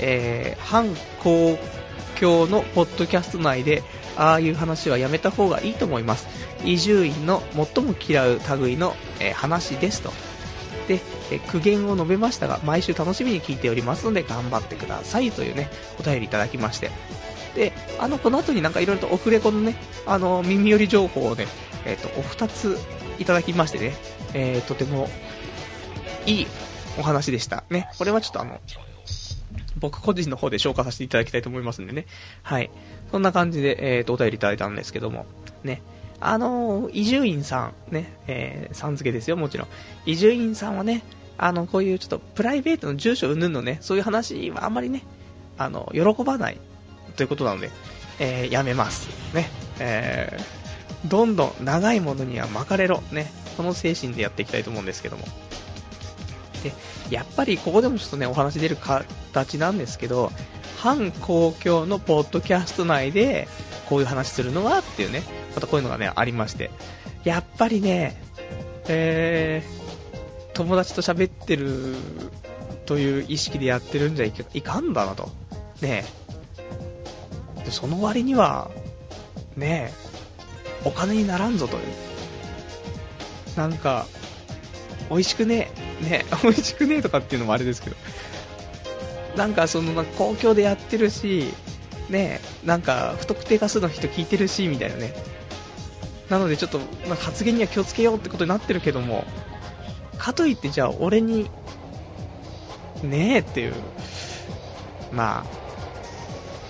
[0.00, 0.88] えー、反
[1.22, 1.58] 公
[2.20, 3.82] 共のポッドキャスト内で、
[4.16, 6.26] ああいう話はやめた方がいいと思います。
[6.64, 10.12] 伊集院の最も嫌う類の、えー、話ですと。
[10.88, 16.90] で、え苦言を述べましたが、毎週楽しみに聞いておりますので頑張ってくださいというね、お便りいただきまして。
[17.54, 21.46] で、あの、この後になんかいろいろとオフレコのね、あの、耳寄り情報をね、
[21.84, 22.78] えっ、ー、と、お二つ
[23.18, 23.94] いただきましてね、
[24.32, 25.08] えー、とても
[26.26, 26.46] いい
[26.98, 27.64] お話でした。
[27.70, 28.60] ね、これはちょっとあの、
[29.78, 32.06] 僕個人の方で消化させていただきたいと思いますんでね。
[32.42, 32.70] はい。
[33.10, 35.26] そんな感じで、えっ、ー、と、お便りいただいたんですけども、
[35.62, 35.82] ね。
[36.20, 39.68] あの伊集院さん、ね、えー、さん付けですよ、もちろん。
[40.04, 41.04] 伊集院さんはね、
[41.36, 45.04] あの、こういうちょっとプライベートの住所云々のね、そういう話はあんまりね、
[45.56, 46.58] あの、喜ばない
[47.16, 47.70] ということなので、
[48.18, 49.08] えー、やめます。
[49.34, 49.48] ね。
[49.78, 53.00] えー、どんどん長いものには巻かれろ。
[53.12, 53.30] ね。
[53.56, 55.24] その精神でやっていきたいと思うんですけども。
[56.62, 56.72] で、
[57.10, 60.32] やっぱりここでもちょっとね、お話出る形なんですけど、
[60.78, 63.48] 反公共のポッドキャスト内で、
[63.88, 65.22] こういう話するのはっていうね、
[65.54, 66.70] またこういうのがね、ありまして。
[67.24, 68.20] やっぱりね、
[68.86, 71.94] えー、友達と喋ってる
[72.86, 75.30] という意識でやってるんじゃいかんだなと。
[75.80, 76.04] ね
[77.64, 78.70] でその割には、
[79.56, 79.92] ね
[80.84, 81.82] お金にならんぞという。
[83.56, 84.06] なんか、
[85.10, 85.70] 美味しくね
[86.02, 87.96] え、ね 美味しくねえとかっていうのもあれですけど、
[89.36, 91.52] なんかその、公共でやってるし、
[92.08, 95.14] ねなんか不特定多数の人聞いてるし、みたいなね。
[96.28, 96.80] なのでちょっと、
[97.16, 99.24] 発言には気をつけようってことになってるけども、
[100.18, 101.50] かといってじゃあ俺に、
[103.02, 103.74] ねえっていう、
[105.12, 105.58] まあ、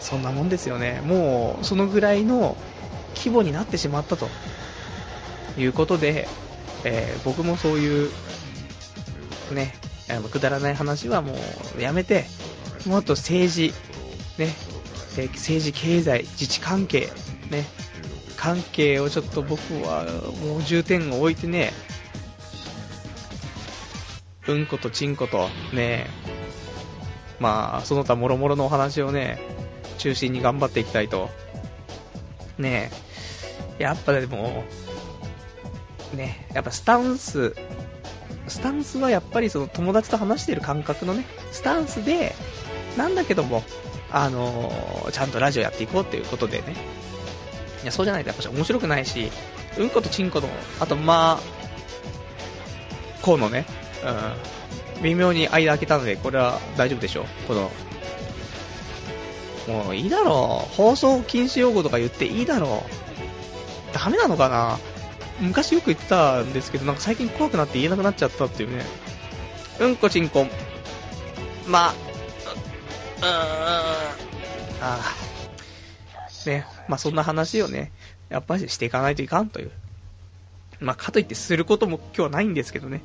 [0.01, 1.01] そんなもんですよね。
[1.05, 2.57] もう、そのぐらいの
[3.17, 4.29] 規模になってしまったと
[5.59, 6.29] いうことで、
[6.85, 8.11] えー、僕もそういう、
[9.53, 9.75] ね、
[10.31, 11.35] くだらない話はも
[11.77, 12.27] うやめて、
[12.87, 13.73] もっと政治、
[14.39, 14.55] ね、
[15.17, 17.11] 政治、経済、自治関係、
[17.51, 17.65] ね、
[18.37, 20.05] 関係をちょっと僕は
[20.45, 21.73] もう重点を置いてね、
[24.47, 26.07] うんことちんこと、ね、
[27.41, 29.39] まあ、その他もろもろのお話をね、
[29.99, 31.29] 中心に頑張っていきたいと。
[32.59, 32.91] ね
[33.79, 34.65] やっぱでも、
[36.15, 37.55] ね、やっぱスタンス、
[38.49, 42.35] スタンスはやっぱりその友達と話してる感覚のね、スタンスで、
[42.97, 43.63] なんだけども、
[44.11, 46.75] あのー、ちゃんとラジオやっていこうっていうことでね。
[47.83, 49.31] いや、そうじゃないとやっぱ面白くないし、
[49.79, 50.49] うんことちんこと、
[50.81, 51.59] あとまあ、
[53.23, 53.67] こうのね、
[54.97, 57.25] うん、微妙に間開けたので、これは大丈夫でしょう。
[57.47, 57.71] この、
[59.69, 60.75] もういいだろう。
[60.75, 62.85] 放送禁止用語とか言っていいだろ
[63.93, 63.95] う。
[63.95, 64.79] ダメなのかな
[65.41, 68.85] 昔よく言ってたんですけど、なんか最近怖くなって言えなくなっちゃったっていうね。
[69.81, 70.47] うんこちんこ、
[71.69, 73.95] ま、う、うーん、あ
[74.81, 75.29] あ。
[76.47, 77.93] ね、まあそんな話をね、
[78.29, 79.71] やっぱりしていかないといかんという。
[80.81, 83.03] まあかといってすることも今日はないんですけどね。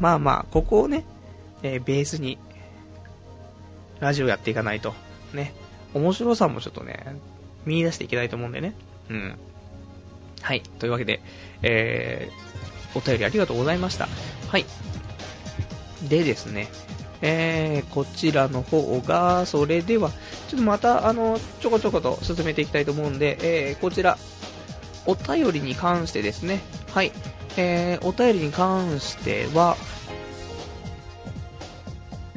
[0.00, 1.04] まあまあ、ここをね、
[1.62, 2.38] えー、ベースに、
[4.00, 4.94] ラジオやっていかないと、
[5.34, 5.52] ね、
[5.92, 7.16] 面白さもちょっとね、
[7.64, 8.74] 見出していきたいと思うんでね。
[9.10, 9.38] うん。
[10.42, 10.62] はい。
[10.78, 11.20] というわけで、
[11.62, 14.08] えー、お便りありがとうございました。
[14.48, 14.64] はい。
[16.08, 16.68] でですね、
[17.20, 20.10] えー、こちらの方が、それでは、
[20.48, 23.38] ちょっとまた、あの、ちょこちょこと進めていきたいと思うんで、
[23.70, 24.18] えー、こちら、
[25.06, 26.60] お便りに関してですね、
[26.92, 27.12] はい、
[27.56, 29.76] えー、お便りに関しては、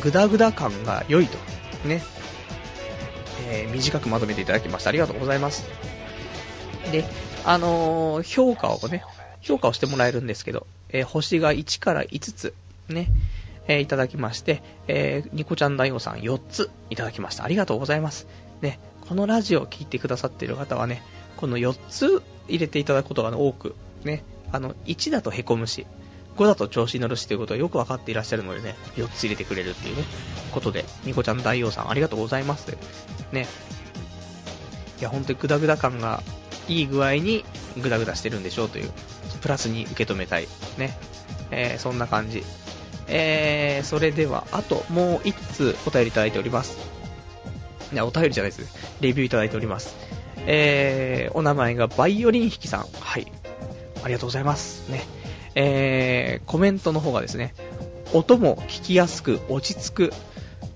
[0.03, 1.39] グダグダ感が良いと。
[1.87, 2.03] ね。
[3.51, 4.91] えー、短くまとめていただきました。
[4.91, 5.67] ありがとうございます。
[6.93, 7.05] で、
[7.45, 9.03] あのー、評価をね、
[9.41, 12.55] 評価をしてもらえるんですけど、えー、星が1から5つ、
[12.89, 13.09] ね、
[13.67, 17.45] えー、いただきまして、えー、ニコちゃん大王さん4ついただきました。
[17.45, 18.27] ありがとうございます。
[18.63, 21.03] ね、このラジオを聴いてくださっている方はね、
[21.37, 23.75] この4つ入れていただくことが多く、
[24.05, 25.87] ね、あの、1だと凹むし、
[26.37, 30.05] 5だと調子に乗るしということはよくわかっていらっしゃるのでね、4つ入れてくれるっていうね、
[30.53, 32.77] ことで、ニコちゃん大王さんありがとうございます。
[33.33, 33.47] ね。
[35.01, 36.23] いや、ほんとにグダグダ感が
[36.69, 37.45] いい具合に
[37.81, 38.91] グダグダしてるんでしょうという、
[39.41, 40.49] プラスに受け止めたい。
[40.77, 40.97] ね。
[41.51, 42.45] えー、そんな感じ。
[43.09, 46.79] えー、それでは、あともう1通お便りいただいております。
[47.93, 48.99] いや、お便りじゃないです。
[49.01, 49.97] レビューいただいております。
[50.47, 52.87] えー、お名前がバイオリン弾きさん。
[53.01, 53.31] はい。
[54.05, 54.91] ありがとうございます。
[54.91, 55.03] ね。
[55.55, 57.55] えー、コメントの方がですね、
[58.13, 60.13] 音も聞きやすく落ち着く。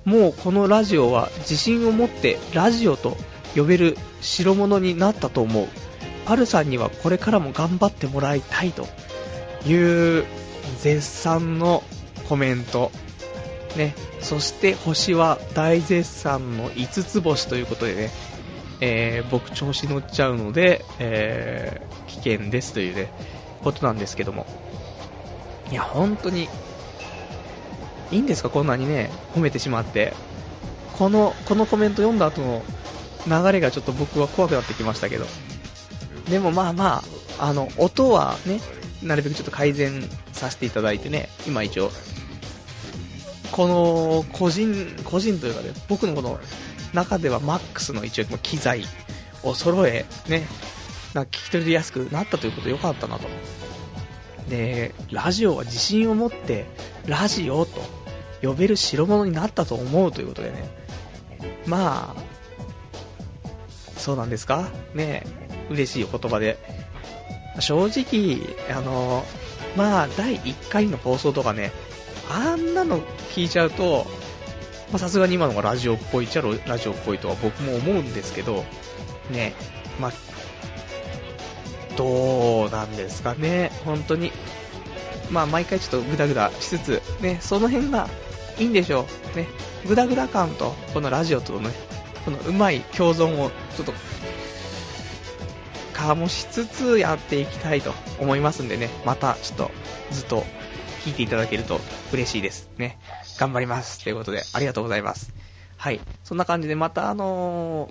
[0.05, 3.16] もうこのラジオは自信を持ってラジオと
[3.55, 5.69] 呼べる代物になったと思う。
[6.25, 8.87] パルさんにはこれからも頑張ってもらいたいと
[9.67, 10.25] いう
[10.81, 11.83] 絶賛の
[12.29, 12.91] コメント。
[13.77, 13.95] ね。
[14.21, 18.11] そして星は大絶賛の5つ星ということでね、
[18.81, 23.09] えー、僕調子乗っちゃうので、えー、危険ですというね、
[23.62, 24.47] ことなんですけども。
[25.71, 26.49] いや、本当に、
[28.11, 28.51] いいんですか？
[28.51, 30.12] こんなにね、褒めてしまって。
[30.99, 32.62] この、このコメント読んだ後の
[33.27, 35.27] 流れがちょっと僕は怖くなってきましたけど。
[36.29, 37.03] でもまあま
[37.39, 38.61] あ、あの、音はね、
[39.03, 41.91] なるべくちょっと改善させていただいてね、今一応、
[43.51, 46.41] この、個人、個人というかね、僕のこの
[46.95, 48.85] 中ではマックスの一応機材
[49.43, 50.47] を揃え、ね、
[51.15, 53.29] なんか聞き取りやすくなったということでよかったなと。
[54.49, 56.67] で、ラジオは自信を持って、
[57.07, 57.83] ラジオと
[58.43, 60.71] 呼べる代物になったと思うということでね。
[61.67, 62.32] まあ、
[64.03, 64.69] そうなんですか？
[64.95, 65.25] ね
[65.71, 66.59] 嬉しいお言葉で。
[67.61, 68.38] 正直、
[68.75, 69.25] あの、
[69.77, 71.71] まあ、第1回の放送とかね、
[72.31, 73.01] あんなの
[73.35, 74.07] 聞いちゃうと、
[74.91, 78.65] まさすがに今のがラジオっぽいっちゃラジオっぽいとは僕も思うんですけど、
[79.31, 79.55] ね、
[80.01, 80.12] まあ、
[81.97, 84.33] どうなんですかね、本当に。
[85.31, 88.09] まあ、毎回ちょっとグダグダしつつ、ね、その辺が
[88.59, 89.37] いいんでしょう。
[89.37, 89.47] ね、
[89.87, 91.71] グダグダ感と、このラジオとのね、
[92.25, 93.93] このうまい共存をちょっと
[95.95, 99.71] 醸しつつやっていきたいと思いますんでね、またちょっと
[100.11, 100.45] ずっと
[101.05, 101.81] 聞いていただけると
[102.13, 102.99] 嬉しいですね。
[103.39, 104.03] 頑張ります。
[104.03, 105.33] ということで、ありがとうございます。
[105.77, 106.01] はい。
[106.23, 107.89] そんな感じで、またあの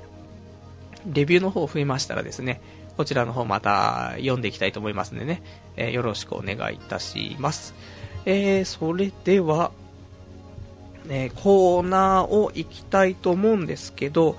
[1.05, 2.61] ー、レビューの方増えましたらですね、
[2.97, 5.41] こちらの方また読んでいきたいと思いますんでね、
[5.75, 7.73] えー、よろしくお願いいたします。
[8.25, 9.71] えー、それでは、
[11.11, 14.37] え、コーナーを行きたいと思うんですけど、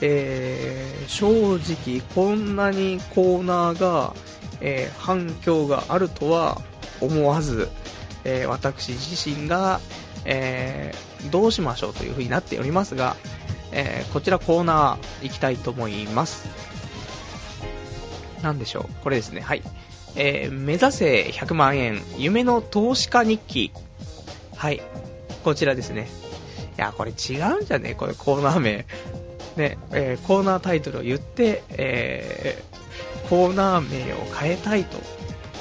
[0.00, 4.14] えー、正直こんなにコーナーが、
[4.60, 6.60] えー、反響があるとは
[7.00, 7.68] 思わず、
[8.24, 9.80] えー、私自身が、
[10.26, 10.92] え
[11.30, 13.16] どうしましょうという風になっておりますが、
[13.72, 16.46] えこちらコーナー行きたいと思います。
[18.42, 19.02] なんでしょう？
[19.02, 19.40] これですね。
[19.40, 19.62] はい。
[20.16, 23.72] え目指せ100万円、夢の投資家日記。
[24.56, 24.82] はい。
[25.44, 26.08] こちらですね。
[26.76, 27.94] いや、これ違うんじゃね？
[27.94, 28.86] これコーナー名。
[29.56, 34.96] ね、えー、コーナータイトルを言って、えー、コーナー名を変えたいと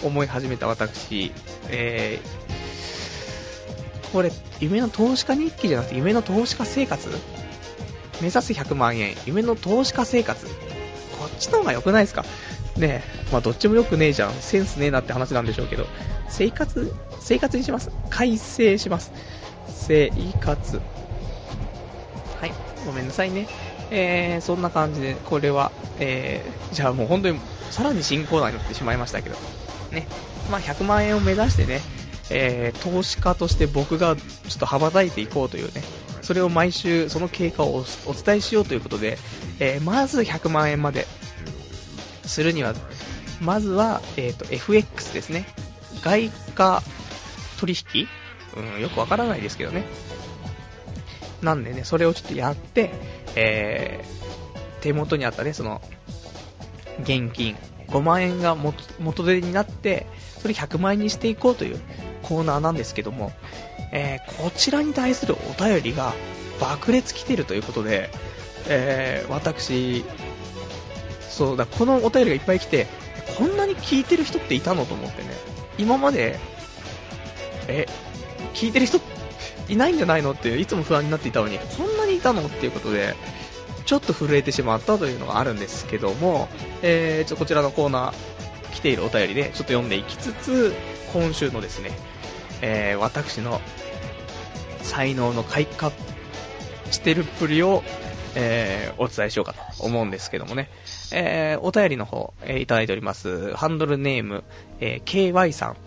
[0.03, 1.32] 思い始めた私、
[1.69, 7.09] えー、これ、夢の投資家日記じゃなくて、夢の投資家生活？
[8.21, 10.45] 目指す100万円、夢の投資家生活。
[10.45, 10.51] こ
[11.25, 12.23] っちの方が良くないですか？
[12.77, 14.34] ねえ、まあどっちも良くねえじゃん。
[14.34, 15.88] センスねえなって話なんでしょうけど、
[16.30, 17.91] 生活、生活にします？
[18.09, 19.11] 改正します。
[19.70, 20.82] 生活。
[22.39, 22.51] はい、
[22.86, 23.47] ごめんなさいね。
[23.91, 27.39] えー、そんな感じで、これは、えー、じゃあもう本当に、
[27.72, 29.36] さらに新コーナーになってしまいましたけど、
[29.91, 30.07] ね、
[30.51, 31.82] まあ100万円を目指してね、
[32.30, 34.24] えー、投資家として僕がちょ
[34.55, 35.82] っと羽ばたいていこうというね、
[36.22, 39.17] それを毎週その経過をお伝えしようということで、
[39.59, 41.07] えー、まず100万円まで
[42.24, 42.76] するには、
[43.41, 45.47] まずは、えーと、FX ですね。
[46.01, 46.84] 外貨
[47.59, 48.07] 取引
[48.55, 49.85] うん、よくわからないですけどね。
[51.41, 52.91] なんでね、それをちょっとやって、
[53.35, 55.81] えー、手元にあったね、その、
[57.01, 57.55] 現金、
[57.87, 60.05] 5万円が元手になって、
[60.41, 61.79] それ100万円にしていこうという
[62.23, 63.31] コーナーなんですけども、
[63.91, 66.13] えー、こちらに対するお便りが
[66.59, 68.09] 爆裂来てるということで、
[68.67, 70.03] えー、私、
[71.21, 72.87] そうだ、このお便りがいっぱい来て、
[73.37, 75.29] こんなに聞いてる人っていたのと思ってね、
[75.77, 76.37] 今まで、
[77.67, 77.87] え、
[78.53, 78.99] 聞いてる人
[79.67, 83.15] いないんじゃないのっていつも不安になっていたのに、こんなにいたのっていうことで、
[83.85, 86.47] ちょっと震えてしまったというのがあるんですけども、
[86.81, 88.39] えー、ちょこちらのコーナー、
[88.73, 90.73] 来ているお便りでちょっと読んでいきつつ、
[91.13, 91.91] 今週のですね、
[92.61, 93.61] えー、私の
[94.81, 95.91] 才能の開花
[96.91, 97.83] してるっぷりを、
[98.35, 100.69] えー、お伝えしようかと思うんですけどもね、
[101.11, 103.53] えー、お便りの方、えー、いただいております。
[103.55, 104.43] ハンドルネーム、
[104.79, 105.77] えー、KY さん、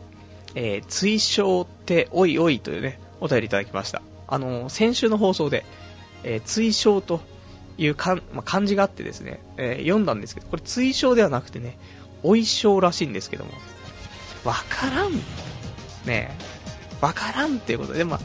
[0.55, 4.03] えー、追奨っておいおいというね、お便りいただきました。
[4.29, 5.65] あのー、先週の放送で、
[6.25, 7.21] えー、追奨と
[7.79, 11.79] いうかん、まあ、漢字があってですね、え、読んだんですけど、これ追奨ではなくてね、
[12.23, 13.53] おいしょうらしいんですけども、
[14.45, 15.13] わからん。
[15.13, 15.21] ね
[16.07, 16.31] え、
[17.01, 18.21] わからんっていうことで、まあ、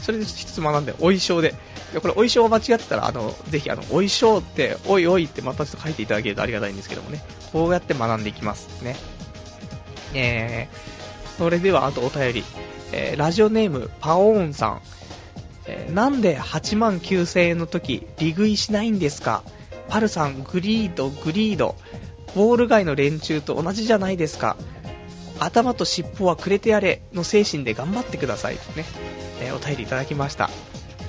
[0.00, 1.54] それで一つ学んで、おいしょうで。
[2.00, 7.22] これ、おいしょう間違ってたら、あの、ぜひ、あの、おいしょうって、おいおいってまたちょっと書いていただけるとありがたいんですけどもね。
[7.52, 8.96] こうやって学んでいきますね。
[10.14, 10.97] えー、
[11.38, 12.44] それでは、あとお便り。
[12.92, 14.80] えー、ラジオネーム、パオーンさん。
[15.66, 19.42] えー、なんで8万9000円の時、利食いしないんですか？
[19.88, 21.76] パルさん、グリード、グリード。
[22.34, 24.56] ウォール街の連中と同じじゃないですか？
[25.38, 28.84] 頭と尻尾はくれてやれの精神で頑張ってくださいとね、
[29.40, 30.50] えー、お便りいただきました。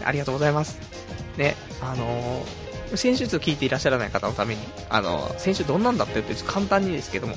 [0.05, 0.79] ありがとうございます。
[1.37, 7.35] ね、あのー、先週と聞いていらっしゃらない方のために、あのー、先週どんなんだったって簡単にですけども、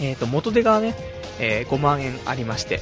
[0.00, 0.94] えっ、と、元手がね、
[1.38, 2.80] えー5万円ありまして、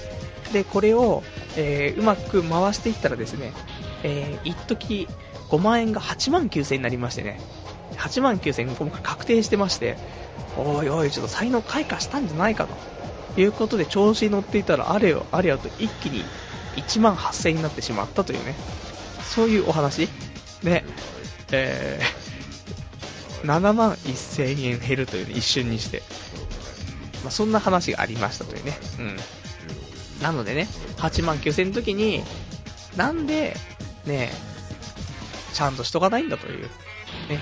[0.52, 1.22] で、これを、
[1.56, 3.52] えうまく回していったらですね、
[4.02, 5.08] えー、一時
[5.48, 7.40] 5万円が8万9000円になりましてね、
[7.96, 9.96] 8万9000円今回確定してまして、
[10.56, 12.66] おいおい、ちょっと才能開花したんじゃないか
[13.34, 16.24] ということで調子に乗っていたら、あれよあれよと一気に
[16.76, 18.54] 1万8000円になってしまったというね、
[19.22, 20.08] そういうお話。
[20.62, 20.84] ね、
[21.52, 26.02] えー、7万1000円減るというね、一瞬にして、
[27.22, 29.16] まあ、そんな話がありましたというね、うん。
[30.22, 32.22] なのでね、8万9000円の時に、
[32.96, 33.56] なんで、
[34.06, 34.30] ね、
[35.52, 36.64] ちゃんとしとかないんだという、
[37.28, 37.40] ね、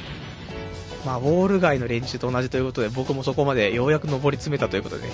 [1.05, 5.13] まあ、ウォール街の連中と同じということで、僕もそこまでようやく上り詰めたということで、ね、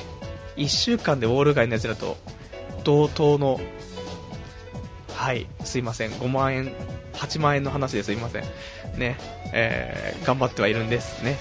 [0.56, 2.16] 1週間でウォール街のやつらと
[2.84, 3.60] 同等の、
[5.14, 6.72] はい、すいません、5万円、
[7.14, 8.44] 8万円の話ですいません。
[8.98, 9.16] ね、
[9.52, 11.22] えー、頑張ってはいるんです。
[11.24, 11.36] ね。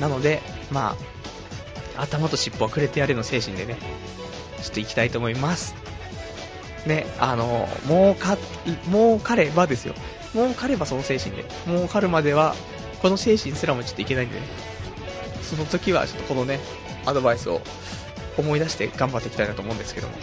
[0.00, 0.96] なので、まあ、
[1.96, 3.76] 頭と尻尾はくれてやれの精神でね、
[4.62, 5.74] ちょっと行きたいと思います。
[6.86, 8.38] ね、あの、儲か、
[8.86, 9.94] 儲かればですよ。
[10.32, 11.44] 儲かればその精神で。
[11.66, 12.54] 儲かるまでは、
[13.02, 14.46] この精神すらもちょっといけないんでね、
[15.42, 16.60] その時はちょっとこのね、
[17.04, 17.60] アドバイスを
[18.36, 20.14] 思い出して頑張っていきたいなと思うんですけども。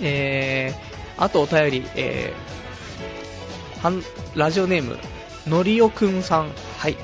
[0.00, 4.02] えー、あとお便り、えー、
[4.34, 4.98] ラジオネーム、
[5.46, 6.96] のりおくんさん、はい、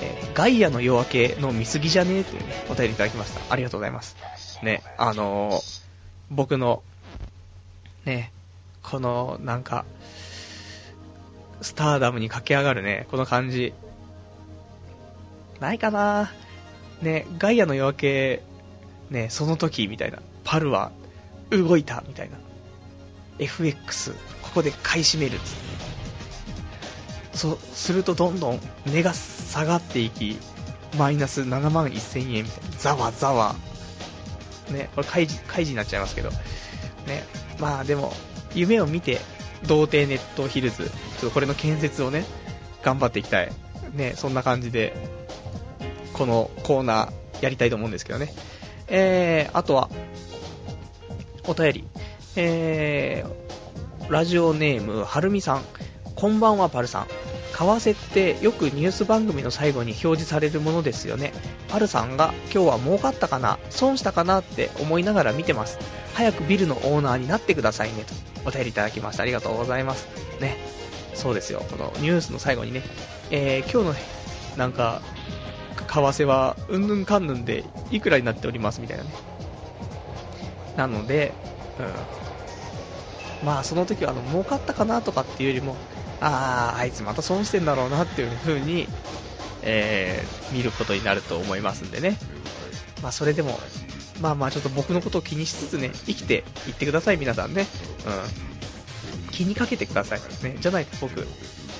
[0.00, 2.18] えー、ガイアの夜明けの見過ぎじゃね？
[2.18, 3.52] えというね、お便りいただきました。
[3.52, 4.16] ありがとうございます。
[4.62, 5.80] ね、あのー、
[6.30, 6.82] 僕の、
[8.04, 8.32] ね、
[8.82, 9.84] この、なんか、
[11.60, 13.74] スターダムに駆け上がるね、この感じ、
[15.60, 16.32] ないかな
[17.02, 18.42] ね、ガイアの夜明け、
[19.10, 20.18] ね、その時みたいな。
[20.44, 20.92] パルは
[21.50, 22.38] 動いたみたいな。
[23.38, 25.87] FX、ここで買い占めるつって。
[27.38, 30.38] そ、するとどんどん値が下がっていき、
[30.96, 32.46] マイナス7万1000円。
[32.78, 33.54] ざわざわ。
[34.70, 36.30] ね、これ開示、開示になっちゃいますけど。
[36.30, 37.24] ね、
[37.58, 38.12] まあでも、
[38.54, 39.20] 夢を見て、
[39.66, 42.24] 童貞ネットヒルズ、ちょっとこれの建設をね、
[42.82, 43.52] 頑張っていきたい。
[43.94, 44.94] ね、そんな感じで、
[46.12, 48.32] このコーナーやりたいと思うんですけどね。
[48.88, 49.90] えー、あとは、
[51.46, 51.84] お便り。
[52.36, 55.62] えー、ラジオネーム、はるみさん。
[56.18, 57.06] こんばんは、パルさん。
[57.06, 57.12] 為
[57.54, 61.32] 替ってよくニュース番組の最後に表示されるものですよね。
[61.68, 65.78] パルさんが今日は儲かったかな、損したかなって思いながら見てます。
[66.14, 69.22] 早くビルのオーナーになってくださいねとお便りいただきました。
[69.22, 70.08] ありがとうございます。
[70.40, 70.56] ね。
[71.14, 71.64] そうですよ。
[71.70, 72.82] このニュースの最後にね、
[73.30, 74.06] えー、今日の
[74.56, 75.02] なんか
[75.76, 77.62] 為替はうんぬんかんぬんで
[77.92, 79.10] いくらになっておりますみたいなね。
[80.76, 81.32] なので、
[81.78, 82.17] うん。
[83.44, 85.76] まあ、その時は、あの、儲かったかなとかっていうよりも、
[86.20, 88.88] ああ、あいつまた損してんだろうなっていう風に、
[89.62, 92.18] えー、見ることになると思いますんでね。
[93.02, 93.58] まあ、それでも、
[94.20, 97.66] まあまあ、ちょっと僕のことを気にしつつね、生きていってください、皆さんね。
[98.06, 99.30] うん。
[99.30, 100.20] 気にかけてください。
[100.42, 100.56] ね。
[100.58, 101.26] じゃないと僕、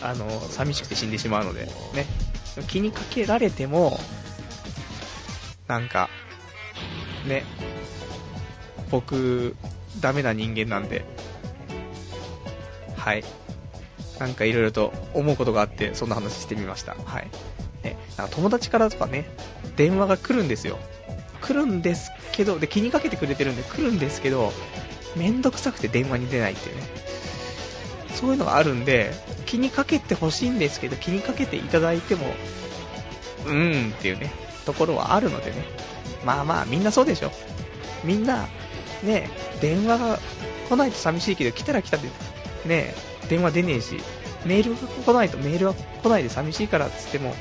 [0.02, 2.06] あの、寂しくて死んでしまうので、ね。
[2.68, 3.98] 気にかけられても、
[5.66, 6.08] なんか、
[7.26, 7.44] ね、
[8.90, 9.56] 僕、
[10.00, 11.04] ダメな人間なんで、
[12.98, 13.24] はい。
[14.18, 16.94] なんかいろいろと思うことがあって、そんな話してみました。
[17.04, 17.30] はい。
[17.82, 19.28] ね、なんか友達からとかね、
[19.76, 20.78] 電話が来るんですよ。
[21.40, 24.52] 来るんですけど、で、気にかけてくれてるんで来るんですけど、
[25.16, 26.82] めんどくさくて電話に出ないっていうね。
[28.14, 29.12] そういうのがあるんで、
[29.46, 32.26] 気にかけてほしいんですけど、気にかけていただいても、
[33.46, 34.32] うーんっていうね、
[34.66, 35.64] ところはあるのでね。
[36.24, 37.30] まあまあ、みんなそうでしょ。
[38.02, 38.48] みんな、
[39.04, 39.30] ね、
[39.60, 40.18] 電話が
[40.68, 42.08] 来ないと寂しいけど、来たら来たで、
[42.64, 42.94] ね、
[43.28, 43.98] 電話出ねえし、
[44.44, 47.34] メールが来ないとメールは来ないで寂しいからっつっても、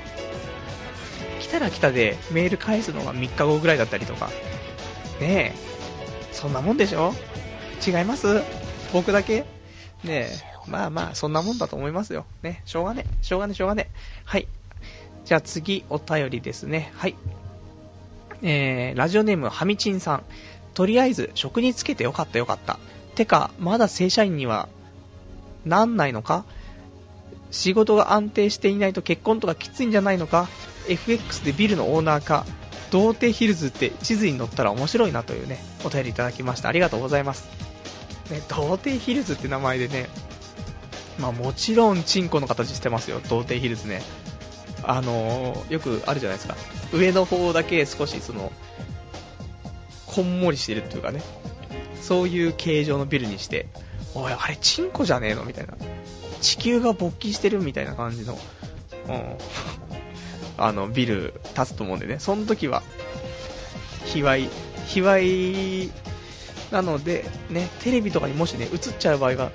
[1.39, 4.30] 来たら来たでメール返すのが3日後ぐらいだったりとか、
[5.20, 7.13] ねえ、そんなもんでしょ？
[7.86, 8.41] 違います？
[8.93, 9.45] 僕だけ？
[10.03, 10.30] ねえ、
[10.68, 12.26] まあまあ、そんなもんだと思いますよ。
[12.43, 13.89] ね、しょうがね、しょうがね、しょうがね。
[14.26, 14.47] はい。
[15.26, 16.91] じゃあ次、お便りですね。
[16.95, 17.15] はい。
[18.43, 20.24] えー、ラジオネーム、はみちんさん。
[20.74, 22.78] とりあえず、職につけてよかったよかった。
[23.15, 24.70] てか、まだ正社員には
[25.66, 26.45] なんないのか？
[27.51, 30.49] 仕事が安定していないと結婚とかきついんじゃないのか
[30.89, 32.45] ?FX でビルのオーナーか？
[32.91, 36.70] 童貞ヒルズって地図に載ったら面白いなというね、お便りいただきました。
[36.70, 37.49] ありがとうございます。
[38.32, 40.08] ね、童貞ヒルズって名前でね、
[41.20, 44.01] まあもちろんチンコの形してますよ、童貞ヒルズね。
[44.84, 46.55] あのー、よくあるじゃないですか。
[46.93, 48.51] 上の方だけ少しその、
[50.05, 51.22] こんもりしてるっていうかね、
[52.01, 53.68] そういう形状のビルにして、
[54.18, 55.43] おい、あれチンコじゃねえの？
[55.43, 55.76] みたいな。
[56.41, 58.38] 地球が勃起してるみたいな感じの、
[59.07, 59.38] うん、
[60.57, 62.82] あの、ビル立つと思うんでね、その時は、
[64.05, 64.49] 卑猥、
[64.88, 65.91] 卑猥
[66.72, 69.51] なので、ね、テレビとかにもしね、映っちゃう場合は、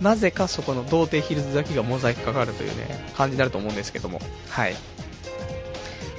[0.00, 4.74] なぜかそこの童貞ヒルズだけがモザイクかかるというね、感じになると思うんですけども、はい。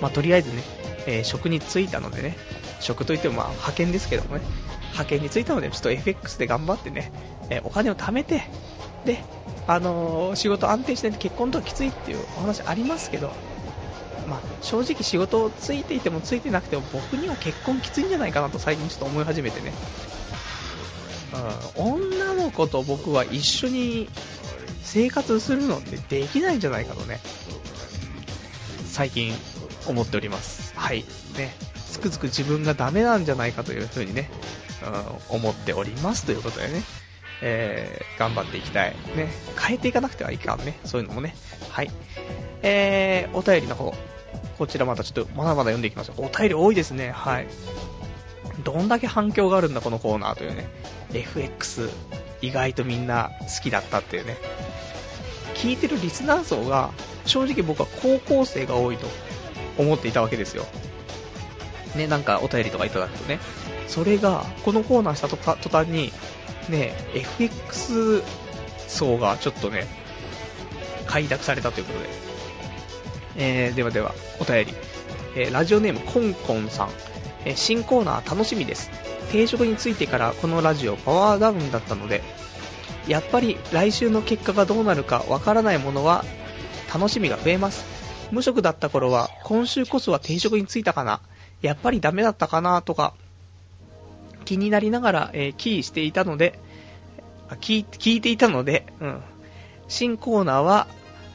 [0.01, 0.63] まあ、とりあえずね、
[1.05, 2.37] えー、職に就いたのでね、
[2.79, 4.43] 職といってもまあ派遣ですけどもね、
[4.91, 7.11] 派遣に就いたので、ちょっと FX で頑張ってね、
[7.49, 8.43] えー、お金を貯めて、
[9.05, 9.23] で、
[9.67, 13.31] あのー、仕事安定して結婚とかきついっていうお話ありますけど、
[14.27, 19.73] まあ、正直仕事をついていてもついてなくても僕には結婚きついんじゃないかなと最近ちょっと思い始めてね、
[21.77, 24.09] うん、女の子と僕は一緒に
[24.81, 27.19] 生活するのってできないんじゃないかとね、
[28.85, 29.33] 最近
[29.87, 30.73] 思っております。
[30.75, 31.05] はい。
[31.37, 31.53] ね。
[31.91, 34.29] つくづく自分がダメなんじゃないかというふうにね、
[35.29, 36.83] うん、思っておりますということでね、
[37.41, 38.95] えー、頑張っていきたい。
[39.15, 39.31] ね。
[39.59, 40.79] 変えていかなくてはいかんね。
[40.85, 41.35] そういうのもね。
[41.69, 41.91] はい。
[42.61, 43.93] えー、お便りの方。
[44.57, 46.15] こちらまたちょっとまだまだ読んでいきますよ。
[46.17, 47.11] お便り多いですね。
[47.11, 47.47] はい。
[48.63, 50.67] どんだけ反響があるんだ、このコーナーというね。
[51.13, 51.89] FX、
[52.41, 54.37] 意外とみんな好きだったっていうね。
[55.55, 56.91] 聞いてるリスナー層が、
[57.25, 59.07] 正直僕は高校生が多いと
[59.77, 60.65] 思っていたわけですよ。
[61.95, 63.39] ね、なんかお便りとかいただくとね。
[63.87, 66.11] それが、このコーナーしたと途端に、
[66.69, 68.23] ね、FX
[68.87, 69.85] 層がちょっとね、
[71.05, 72.09] 開拓されたということで。
[73.35, 74.73] えー、ではでは、お便り。
[75.35, 76.89] えー、ラジオネームコンコンさん。
[77.45, 78.89] えー、新コーナー楽しみです。
[79.31, 82.21] 定職についてからこのラジオパワーダウンだったので、
[83.07, 86.23] やっぱり来週の結果がどうなるかわからないものは
[86.93, 88.02] 楽しみが増えます。
[88.33, 91.21] 無職だった頃は今週こそは定職に就いたかな
[91.63, 93.13] やっぱりダメだったかなとか、
[94.43, 96.59] 気になりながら、えー、キーしていたので、
[97.61, 99.21] 聞い聞いていたので、うん。
[99.87, 100.87] 新コーナーは、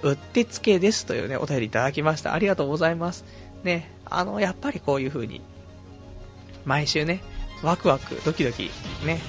[0.02, 2.34] うってつけですというね、お便りいただきました。
[2.34, 3.24] ありがとうございます。
[3.64, 5.40] ね、あの、やっぱりこういう風に、
[6.66, 7.22] 毎週ね、
[7.62, 8.70] ワクワク、ドキドキ、
[9.06, 9.20] ね、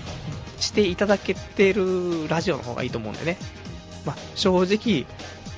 [0.59, 3.37] していただけてるラジオの方がいいと思うんでね。
[4.05, 5.05] まあ、正直、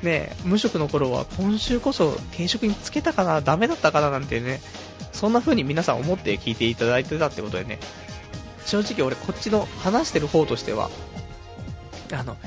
[0.03, 4.61] ね、無職の頃は今週こそ定職につけたかな、ダメだったかななんてね、
[5.11, 7.79] そんな風に皆さん思って聞いていただいてたってことでね、
[8.65, 10.89] 正直俺こっちの話してる方としては、
[12.11, 12.37] あの、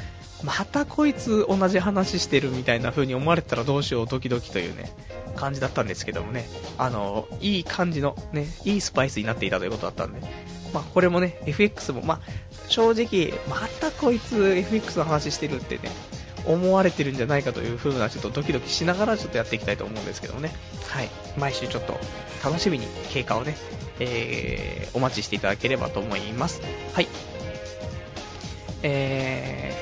[0.43, 4.93] またこいつ同じ話してるみたいな風に思われたらどうしようドキドキというね、
[5.37, 6.47] 感じだったんですけどもね、
[6.77, 10.21] あの、いい感じのね、いいスパイスになっていたということだったんで、
[10.73, 12.21] まあこれもね、FX も、まあ
[12.69, 15.91] 正直、またこいつ FX の話してるってね、
[16.47, 20.53] 思われてるんじゃないかという風なちょっとドキドキしながらちょっとやっていきたいと思うんですけどもね。
[20.89, 21.09] はい。
[21.39, 21.99] 毎週ちょっと
[22.45, 23.57] 楽しみに経過をね、
[24.01, 26.61] えー、お待ちしていただければと思います。
[26.93, 27.09] はい。
[28.83, 29.73] え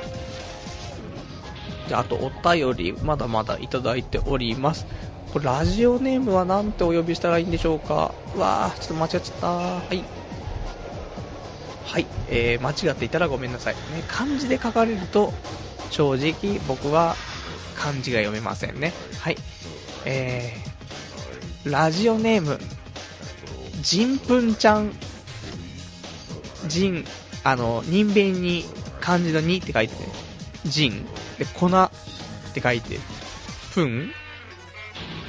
[1.87, 4.87] ー、じゃあ、あとお便り、まだまだいただいております。
[5.33, 9.47] これ、ラジオネームは何てお呼びしたらいいんでしょうかわー、ちょっと間違っちゃった。
[9.49, 10.05] はい。
[11.85, 13.75] はい、えー、間違っていたらごめんなさい。
[13.75, 15.33] ね、漢字で書かれると、
[15.93, 17.15] 正直僕は
[17.77, 18.93] 漢字が読めませんね。
[19.21, 19.37] はい。
[20.05, 22.59] えー、ラジオネーム、
[23.83, 24.93] ジンプンちゃん、
[26.67, 27.05] ジン、
[27.45, 28.65] あの、人弁に
[29.01, 29.95] 漢字の2って書いて、
[30.65, 31.05] ジン、
[31.39, 31.91] で、粉っ
[32.55, 32.99] て書いて、
[33.75, 34.11] プン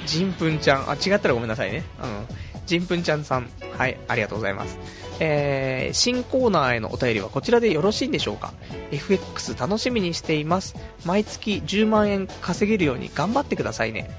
[0.05, 1.84] ジンプンちゃん、あ、違ったらごめんなさいね。
[2.01, 2.43] うん。
[2.74, 3.47] ジンプンちゃんさん、
[3.78, 4.80] はい、ありがとうございます。
[5.19, 8.51] えー、新コーナーへのお便りはこちらでよろしいんでしょうか
[8.89, 10.76] ?FX 楽しみにしています。
[11.05, 14.09] 毎月10万円稼げるように頑張ってくださいね。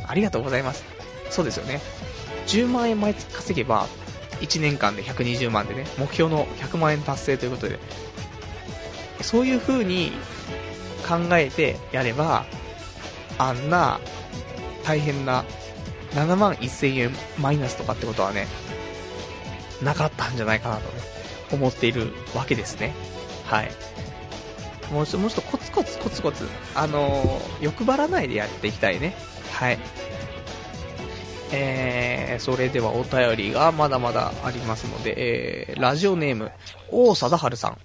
[0.08, 0.84] ん、ありがとうございます。
[1.30, 1.80] そうですよね。
[2.48, 3.86] 10万円毎月稼げば、
[4.40, 7.78] 1年間で120万でね、目標の100万円達成ということで、
[9.20, 10.10] そういう風に
[11.08, 12.44] 考えてやれば、
[13.38, 14.00] あんな
[14.82, 15.44] 大変な
[16.12, 18.46] 7万1000円マイナスとかってことはね、
[19.82, 21.02] なかったんじゃないかなとね、
[21.52, 22.94] 思っているわけですね。
[23.46, 23.70] はい。
[24.92, 29.14] もうちょっとコツコツコツコツ、あのー、欲張らないでやっていきたいね。
[29.52, 29.78] はい。
[31.52, 36.50] えー、それではお便りがまだまだありますので、えー、ラジオネーム、
[36.90, 37.78] 大貞治さん。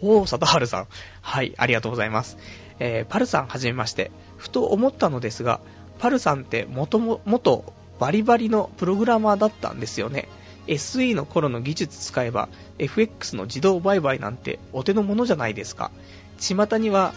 [0.00, 0.88] 大貞治さん。
[1.20, 2.38] はい、ありがとうございます。
[2.78, 4.10] えー、パルさんはじめまして。
[4.38, 5.60] ふと思ったのですが、
[6.00, 10.28] パルさんってもとも、元バリバリのプログラマーだったんですよね。
[10.66, 12.48] SE の頃の技術使えば
[12.78, 15.90] FX の自動売買なんてお手の物じゃないですか。
[16.38, 17.12] 巷には、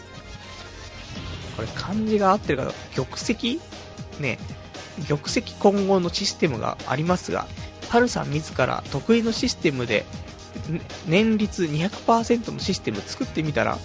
[1.56, 3.60] これ漢字が合ってるか、玉石？
[4.20, 4.38] ね、
[5.08, 7.48] 玉石混合のシステムがありますが、
[7.90, 10.06] パルさん自ら得意のシステムで、
[11.08, 13.78] 年率200%のシステム作ってみたら、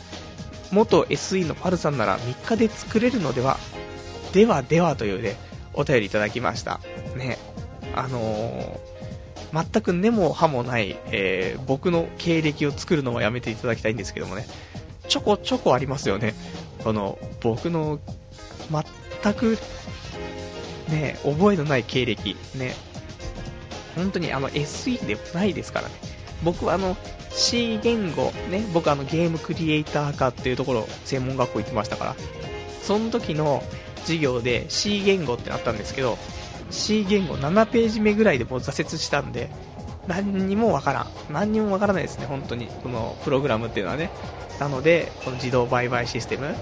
[0.72, 3.58] 元 SE のパルさんなら3日で作れるのでは
[4.32, 5.36] ではではというね、
[5.74, 6.80] お便りいただきました。
[7.16, 7.38] ね。
[7.94, 14.46] あのー、全く根も葉もない、えー、僕の経歴を作るのはやめていただきたいんですけどもね、
[15.08, 16.34] ちょこちょこありますよね。
[16.84, 17.98] この、僕の、
[19.22, 19.58] 全く、
[20.88, 22.74] ね、覚えのない経歴、ね。
[23.96, 25.94] 本当にあの SE でもないですからね。
[26.44, 26.96] 僕はあの
[27.30, 32.16] C 言語、ね、僕あのゲームクリエイター科っていうところ、専門学校行ってましたから、
[32.82, 33.62] その時の
[34.02, 36.18] 授業で C 言語ってあったんですけど、
[36.70, 39.50] C 言語7ページ目ぐらいでもう挫折したんで、
[40.06, 41.06] 何にもわからん。
[41.30, 42.66] 何にもわからないですね、本当に。
[42.82, 44.10] このプログラムっていうのはね。
[44.58, 46.54] なので、この自動売買システム、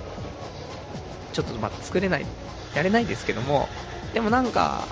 [1.33, 2.27] ちょっとま作れない、
[2.75, 3.69] やれないですけども、
[4.13, 4.85] でもなんか、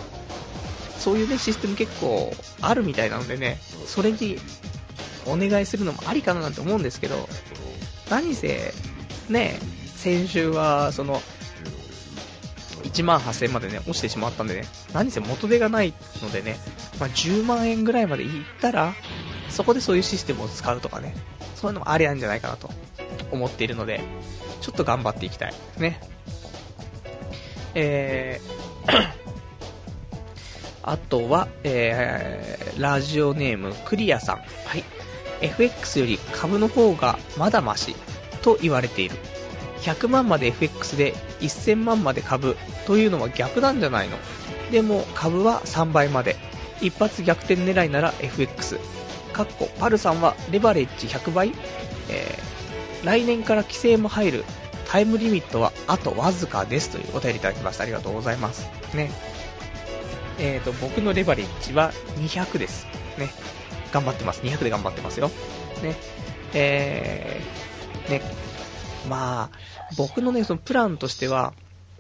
[0.99, 2.33] そういうね、システム結構
[2.63, 4.39] あるみたいなのでね、それに
[5.27, 7.29] お願いするのもありかななんて思うんですけど、
[8.09, 8.73] 何せ、
[9.29, 9.59] ね、
[9.97, 11.21] 先週は、その、
[12.85, 16.57] 1万8000円までね、落ちてしまったんでね、何せ元手がないのでね、
[17.01, 18.95] まあ、10万円ぐらいまでいったら、
[19.49, 21.15] そこでそういうシステムを使うとかね、
[21.55, 22.71] そういうのもありなんじゃないかなと
[23.33, 24.01] 思っているので、
[24.61, 25.55] ちょっと頑張っていきたい。
[25.79, 26.01] ね。
[27.75, 28.65] えー
[30.87, 34.37] あとは、えー、ラジオネームクリアさん。
[34.37, 34.43] は
[34.77, 34.85] い。
[35.41, 37.97] FX より株の方がまだマシ
[38.43, 39.17] と言われている。
[39.85, 42.57] 100万まで FX で1000万まで株
[42.87, 44.17] というのは逆なんじゃないの？
[44.71, 46.37] でも株は3倍まで。
[46.81, 48.79] 一発逆転狙いなら FX。
[49.33, 51.53] かっこパルさんはレバレッジ100倍、
[52.09, 54.45] えー、来年から規制も入る
[54.89, 57.85] タイムリミットはあとわずかですというお便りいただきました。
[57.85, 58.69] ありがとうございます。
[58.95, 59.11] ね。
[60.39, 62.87] えーと、僕のレバレッジは200です。
[63.19, 63.31] ね。
[63.93, 64.43] 頑張ってます。
[64.43, 65.31] 200で頑張ってますよ。
[65.83, 65.95] ね。
[66.53, 68.21] えー、ね。
[69.09, 69.59] まあ、
[69.97, 71.53] 僕のね、そのプランとしては、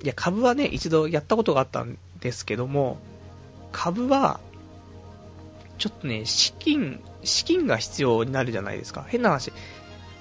[0.02, 2.98] いや、株はね、一度やったことがあったんですけども、
[3.72, 4.40] 株は、
[5.78, 9.04] ちょっとね、資金、資金が必要になるじゃないですか。
[9.08, 9.52] 変な話。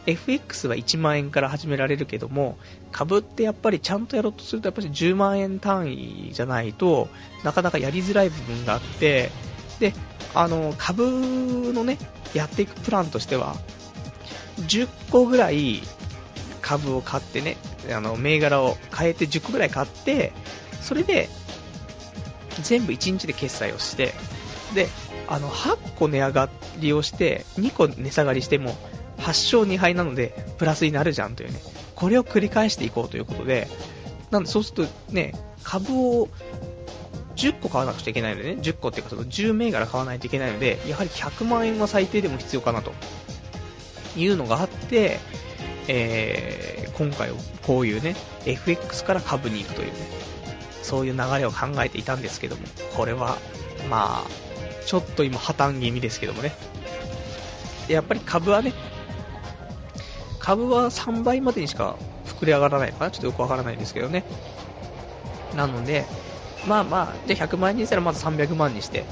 [0.06, 2.58] FX は1万円から始められるけども、
[2.92, 7.08] 株ってやっぱりちゃんとやろうとすると、やっぱり10万円単位じゃないと
[7.44, 9.32] なかなかやりづらい部分があって、
[9.80, 9.94] で、
[10.34, 11.98] あの、株のね、
[12.34, 13.56] やっていくプランとしては、
[14.68, 15.82] 10個ぐらい
[16.74, 17.58] 株を買ってね、
[17.92, 20.32] あの、銘柄を変えて10個ぐらい買って、
[20.82, 21.30] それで、
[22.64, 24.14] 全部1日で決済をして、
[24.74, 24.88] で、
[25.28, 26.50] あの、8個値上が
[26.80, 28.76] りをして、2個値下がりしても、
[29.20, 31.60] 8勝2敗なので、プラスになるじゃんというね、
[31.96, 33.68] これを繰り返していこうということで、
[34.32, 36.28] なんでそうするとね、株を
[37.36, 42.94] 10個買わなくちゃいけないのでね、10個っていうかその10銘柄買わないといけないので、やはり100万円は最低でも必要かなと
[44.18, 45.20] いうのがあって、
[45.88, 47.32] えー、今回
[47.66, 48.16] こういうね、
[48.46, 49.94] FX から株に行くというね、
[50.82, 52.62] そういう流れを考えていたんですけども、
[52.96, 53.38] これは、
[53.90, 54.28] まあ、
[54.86, 56.54] ちょっと今破綻気味ですけどもね。
[57.88, 58.74] やっぱり株はね、
[60.40, 63.12] 株は3倍までにしか膨れ上がらないのかな？
[63.12, 64.24] ちょっとよくわからないんですけどね。
[65.56, 66.06] なので、
[66.68, 69.06] まあまあ、じゃあ100万円にしたらまず300万にして、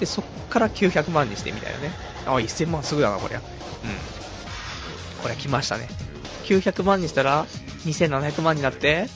[0.00, 1.90] で、そっから900万にしてみたいなね。
[2.26, 3.38] あ、1000万すぐだな、こりゃ。
[3.38, 3.44] うん。
[5.22, 5.88] これ来ましたね。
[6.44, 7.46] 900万にしたら
[7.84, 9.06] 2700万になって、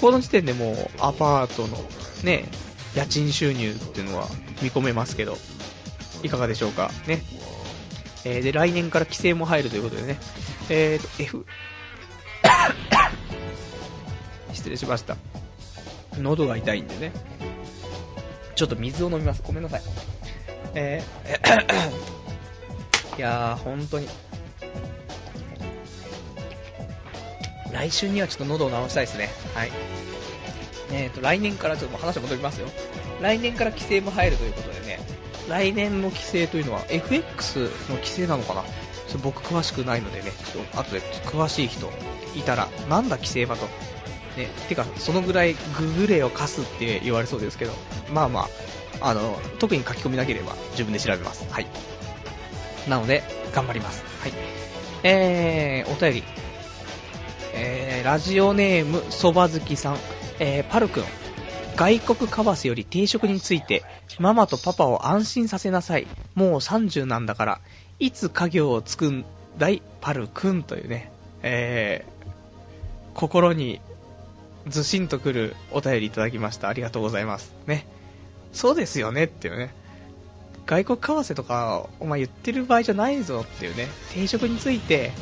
[0.00, 1.76] この時点でもうアパートの
[2.24, 2.44] ね、
[2.94, 4.26] 家賃収入っていうのは
[4.62, 5.36] 見込めますけど、
[6.22, 7.22] いかがでしょうかね。
[8.24, 10.18] えー、で、来年から規制も入るということでね、
[10.68, 11.46] えーと、F
[14.52, 15.16] 失礼しました。
[16.18, 17.12] 喉が痛いんでね。
[18.56, 19.42] ちょっと水を飲みます。
[19.46, 19.82] ごめんなさい。
[20.74, 24.08] えー、 いやー、本当に。
[27.76, 29.28] 来週にはちょっと喉を治したいですね。
[29.54, 29.70] はい。
[30.92, 32.68] えーと、来年からちょっと話戻りますよ。
[33.20, 34.98] 来年から規制も入るということでね、
[35.46, 38.62] 来年の規制というのは FX の規制なのかな？
[39.08, 41.90] ちょ僕詳しくないのでね、ちょっと後で詳しい人
[42.34, 43.66] いたら、なんだ規制はと。
[44.36, 47.72] ね、てか、そのぐらいググレを貸すって言われそうですけど、
[48.10, 48.48] まあま
[49.00, 51.46] あ、あの、特に書き込みなければ自分で調べます。
[51.50, 51.66] はい。
[52.88, 53.22] なので、
[53.54, 54.02] 頑張ります。
[54.20, 54.32] はい。
[55.02, 56.45] えー、お便り。
[57.58, 59.96] えー、ラジオネーム、そば好きさん。
[60.38, 61.02] えー、パル君。
[61.76, 63.82] 外国為替より定食について、
[64.18, 66.06] ママとパパを安心させなさい。
[66.34, 67.60] もう30なんだから、
[67.98, 69.24] いつ家業をつくん
[69.56, 71.10] だい、パル君というね、
[71.42, 72.26] えー、
[73.14, 73.80] 心に
[74.68, 76.68] ずしんとくるお便りいただきました。
[76.68, 77.54] ありがとうございます。
[77.66, 77.86] ね。
[78.52, 79.74] そうですよねっていうね。
[80.66, 83.88] 外国為替とか、お前言ってる場合じゃないぞっていうね。
[84.12, 85.12] 定食について、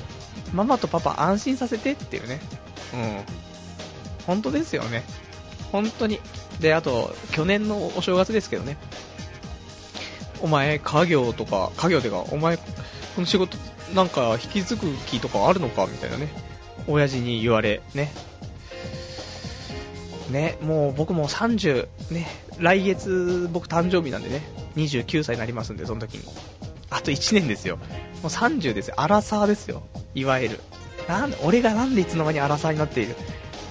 [0.53, 2.41] ママとパパ安心させてっていうね。
[2.95, 3.25] うん。
[4.27, 5.05] 本当ですよね。
[5.73, 6.21] 本当に。
[6.61, 8.77] で、あと、去年のお正月ですけどね。
[10.41, 12.63] お前、家業とか、家業てか、お前、こ
[13.19, 13.57] の仕事、
[13.95, 16.29] なんか引き継ぐ気とかあるのかみたいなね。
[16.87, 18.13] 親父に言われ、ね。
[20.31, 22.27] ね、もう僕も30、ね、
[22.59, 24.43] 来月僕誕生日なんでね、
[24.77, 26.25] 29歳になりますんで、その時に。
[26.95, 27.77] あと1年ですよ。
[27.77, 27.83] も
[28.23, 28.95] う30ですよ。
[28.99, 29.83] アラサーですよ。
[30.15, 30.61] いわゆる。
[31.09, 33.17] なんで、俺がなんでいつの間にアラサーになっている？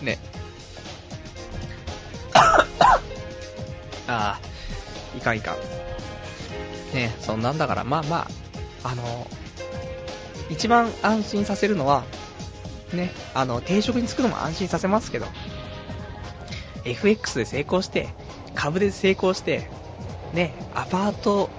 [0.02, 0.20] ね。
[2.36, 3.00] あ
[4.08, 4.40] あ、
[5.18, 5.56] いかんいかん。
[6.94, 8.28] ね、そんなんだから、まあま
[8.84, 9.26] あ、あの、
[10.50, 12.04] 一番安心させるのは、
[12.92, 15.28] ね、あの、定職に就くのも安心させますけど、
[16.84, 18.10] FX で成功して、
[18.54, 19.70] 株で成功して、
[20.34, 21.50] ね、アパート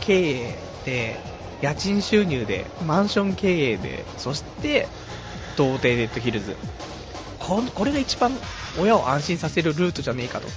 [0.00, 1.18] 経営で、
[1.60, 4.88] 家賃収入で、マンション経営で、そして、
[5.56, 6.56] 童貞ネットヒルズ。
[7.38, 8.32] ここれが一番
[8.78, 10.48] 親を安心させるルートじゃねえかと、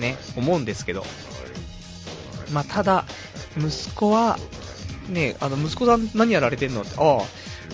[0.00, 1.04] ね、思うんですけど。
[2.52, 3.04] まあ、ただ、
[3.56, 4.38] 息子は、
[5.08, 6.82] ね、あの、息子さん何やられてんの？
[6.82, 7.18] って、あ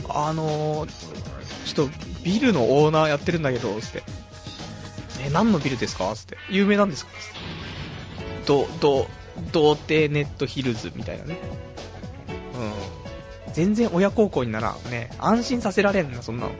[0.08, 0.90] あ、あのー、
[1.66, 4.02] ちょっとビルのオーナーやってるんだけど、つって。
[5.20, 6.14] え、何のビルですか？
[6.14, 6.36] つって。
[6.50, 7.12] 有名なんですか？
[8.46, 9.08] ど、ど、
[9.52, 11.38] 童貞ネットヒルズみたいなね。
[13.46, 13.52] うん。
[13.52, 15.10] 全然親孝行にならんね。
[15.18, 16.52] 安心させられんな、そんなの。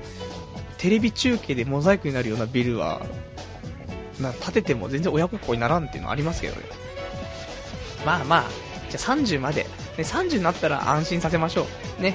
[0.79, 3.05] テレビ中継でモザイクになるようなビルは、
[4.21, 6.63] な建てても全然親孝行にならんっていうのありますけどね。
[8.05, 8.45] まあまあ、
[8.91, 9.65] じゃあ30まで。
[9.65, 9.69] ね、
[9.99, 11.67] 30になったら安心させましょ
[11.99, 12.03] う。
[12.03, 12.15] ね。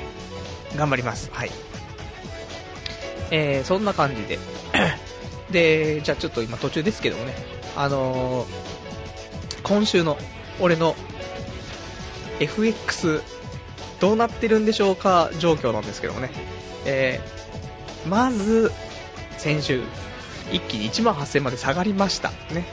[0.75, 1.29] 頑張ります。
[1.31, 1.51] はい。
[3.31, 4.39] えー、そんな感じで。
[5.51, 7.33] で、じゃあちょっと今途中ですけどもね、
[7.75, 8.47] あのー、
[9.63, 10.17] 今週の
[10.59, 10.95] 俺の
[12.39, 13.21] FX
[13.99, 16.31] どうなってるんでしょうか状況なんですけどもね、
[16.85, 18.71] えー、まず、
[19.37, 19.81] 先週、
[20.51, 22.29] 一気に1万8000円まで下がりました。
[22.53, 22.65] ね。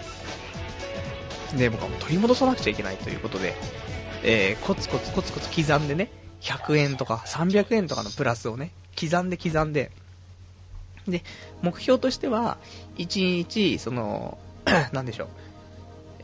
[1.57, 3.55] で、僕はもう取り戻さなくちゃいけないということで、
[4.23, 6.11] えー、コツコツコツコツ刻んでね、
[6.41, 9.91] 100円とか300円とかのプラスをね、刻んで刻んで、
[11.09, 11.23] で、
[11.63, 12.57] 目標としては、
[12.99, 14.39] 1日、その、
[14.93, 15.29] なんでしょう、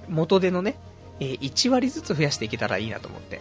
[0.08, 0.76] 元手のね、
[1.22, 3.40] えー、1割ずつ増やしていけたらいいなと思って。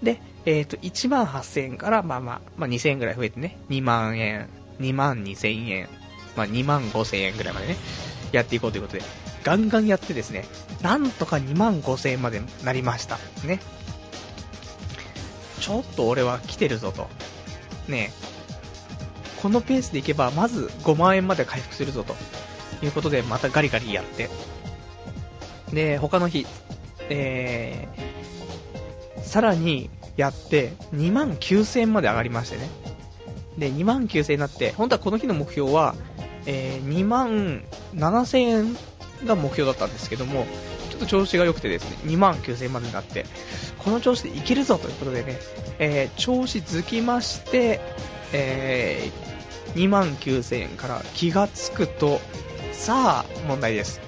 [0.00, 4.48] で、えっ、ー、と、1万8000円から、まあまあ、まあ2000円ぐらい増えてね、2万円、
[4.78, 5.88] 2万2000円、
[6.36, 7.76] まあ2万5000円ぐらいまでね、
[8.30, 9.02] やっていこうということで、
[9.42, 10.44] ガンガンやってですね、
[10.82, 13.18] なんとか2万5000円までなりました。
[13.44, 13.58] ね。
[15.60, 17.08] ちょっと俺は来てるぞと。
[17.88, 18.12] ね
[19.42, 22.14] このペースでいけば、まず5万円まで回復するぞと
[22.84, 24.28] いうことで、またガリガリやって、
[25.72, 26.46] で、他の日、
[27.10, 32.68] えー、さらにやって、2万9000円まで上がりましてね。
[33.58, 35.94] で、2万9000円になって、本当はこの日の目標は、
[36.46, 38.76] えー、2万7000円
[39.24, 40.46] が目標だったんですけども、
[40.90, 43.24] ちょっと調子が良くてですね、2万9000円までになって、
[43.78, 45.38] この調子でいけるぞということでね、
[45.78, 47.80] えー、調子づきまして、
[48.32, 52.20] えー、2万9000円から気がつくと、
[52.72, 54.00] さあ、問題です。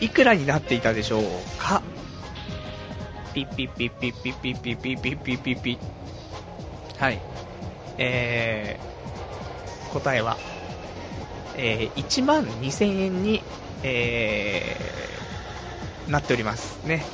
[0.00, 1.22] いくらになっていたでしょう
[1.58, 1.82] か？
[3.32, 5.78] ピッピッピッピッピッピッピッピッピッピッピッピッ
[6.98, 7.20] はい。
[7.98, 10.36] えー、答えは、
[11.56, 13.42] えー、1万2000円に、
[13.82, 17.04] えー、なっておりますね。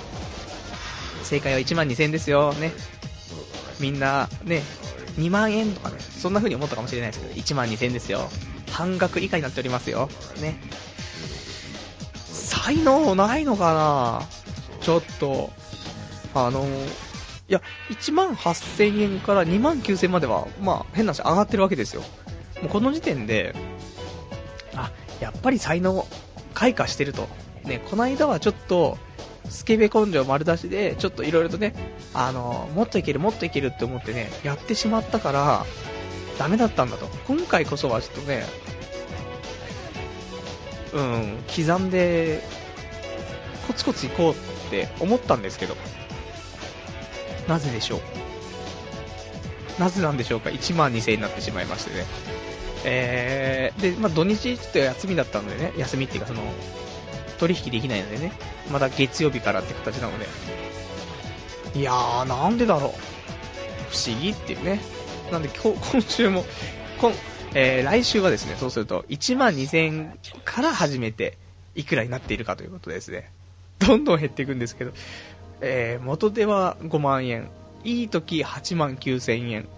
[1.22, 2.52] 正解は1万2000円ですよ。
[2.54, 2.72] ね。
[3.80, 4.62] みんな、ね、
[5.18, 8.28] 2万円とかね、そんな風に思ったかもしれないですけど、1万2000円ですよ。
[8.70, 10.08] 半額以下になっておりますよ。
[10.40, 10.60] ね。
[12.14, 14.22] 才能ないのかな
[14.80, 15.50] ちょっと、
[16.34, 16.64] あの、
[17.48, 17.60] いや、
[17.90, 22.02] 1万8000円から2万9000円までは、まあ、変な話上がってるわけですよ。
[22.62, 23.54] もうこの時点で、
[24.74, 26.06] あ、やっぱり才能
[26.54, 27.28] 開花してると。
[27.64, 28.98] ね、この間はちょっと、
[29.48, 31.74] スケベ根性丸出しで、ちょっといろいろとね、
[32.14, 35.66] あの、もっといけるもっといけるって思ってね、やってしまったから、
[36.38, 37.06] ダメだったんだと。
[37.26, 38.44] 今回こそはちょっとね、
[40.94, 42.42] うん、刻んで、
[43.66, 45.76] コツコツいこうって思ったんですけど、
[47.48, 47.96] なぜでしょ
[49.78, 49.80] う？
[49.80, 52.04] なぜなんでしょうか ?1 万2000円になってしまいましてね。
[52.84, 56.42] えー、で、まあ、土日ちょっと休みだったのでね、休みっていうかその、
[57.38, 58.32] 取引できないのでね、
[58.70, 60.26] また月曜日からって形なので、
[61.74, 62.90] いやー、なんでだろう？
[63.90, 64.80] 不思議っていうね。
[65.32, 66.44] なんで今日、 今週も、
[67.00, 67.12] 今、
[67.54, 71.38] えー、来週はですね、そうすると、1万2000円から始めて、
[71.74, 73.30] いくらになっているかということですね。
[73.80, 74.92] どんどん減っていくんですけど、
[75.64, 77.48] えー、元では5万円、
[77.84, 79.68] いい時8万9000円、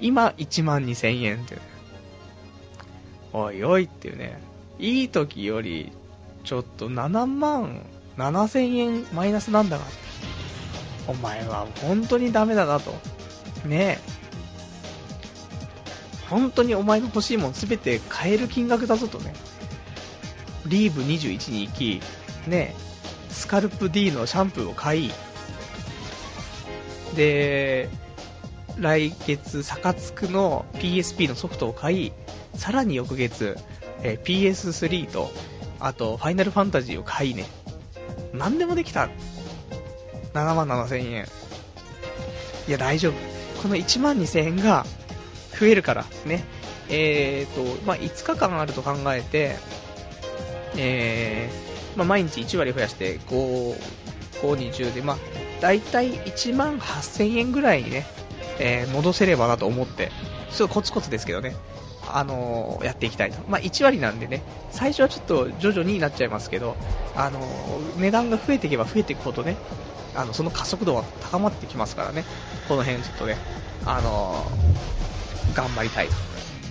[0.00, 1.60] 今1万2000円ってね。
[3.32, 4.40] おいおいっていうね、
[4.78, 5.92] いい時より、
[6.44, 7.82] ちょっと7万
[8.16, 9.84] 7000円マイナスなんだが、
[11.06, 12.92] お前は本当にダメだなと。
[13.66, 14.16] ねえ。
[16.28, 19.32] 本当にお前の欲しいもん全て買える金額だぞとね。
[20.66, 22.00] リーブ21に行き、
[22.48, 25.12] ねえ、スカルプ D のシャンプーを買い、
[27.16, 27.88] で、
[28.78, 32.12] 来月、サカツクの PSP のソフトを買い、
[32.54, 33.56] さらに翌月、
[34.02, 35.30] えー、PS3 と、
[35.80, 37.46] あと、ファイナルファンタジーを買いね。
[38.32, 39.08] 何でもできた。
[40.34, 41.26] 7万7千円。
[42.68, 43.12] いや、大丈夫。
[43.62, 44.84] この1万2千円が
[45.58, 46.44] 増えるから、ね。
[46.88, 49.56] えーと、まあ、5日間あると考えて、
[50.76, 53.74] えー、まあ、毎日1割増やして、5、
[54.42, 55.16] 5、20で、まあ、
[55.60, 58.06] 大体1万8000円ぐらいにね、
[58.58, 60.10] えー、戻せればなと思って、
[60.50, 61.56] ちょっとコツコツですけどね、
[62.08, 63.38] あのー、やっていきたいと。
[63.48, 66.76] まあ、1割なんでね、最初はちょっと徐々になっちゃいますけど、
[67.14, 69.56] あのー、値段が増えていけば増えていくほどね、
[70.14, 72.24] あの、その加速度は高まってきますからね、
[72.68, 73.36] この辺ちょっとね、
[73.84, 74.44] あの
[75.54, 76.14] 頑張りたいと。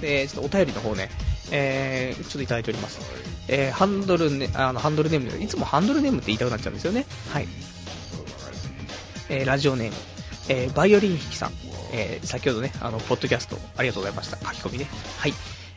[0.01, 1.09] で、ちょっとお便りの方ね、
[1.51, 2.99] えー、ちょっといただいております。
[3.47, 7.05] えー、ハンドルね、あの、ハンドルネームいつもハンドルネームって言いたくなっちゃうんですよね。
[7.31, 7.47] はい。
[9.30, 9.95] えー、ラジオネーム、
[10.49, 11.51] えー、バイオリン弾きさん、
[11.91, 14.38] えー、先ほどね、あの、ポッドキャストありがとうございました。
[14.38, 14.88] 書き込みね。
[15.19, 15.34] はい。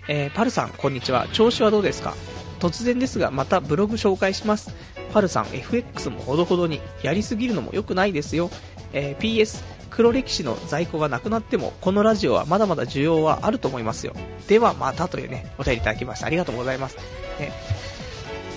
[0.09, 1.29] えー、パルさん、こんにちは。
[1.33, 2.15] 調子はどうですか？
[2.61, 4.75] 突然ですが、またブログ紹介します。
[5.13, 8.51] パルさん、FX もほどほどに、やりすぎるのも良くないですよ。
[8.93, 14.15] えー、PS、黒歴史の在庫がなくなっても、このラジオはまだまだ需要はあると思いますよ。
[14.49, 16.27] ではまたというね、お便りいただきました。
[16.27, 16.97] ありがとうございます。
[17.39, 17.53] ね、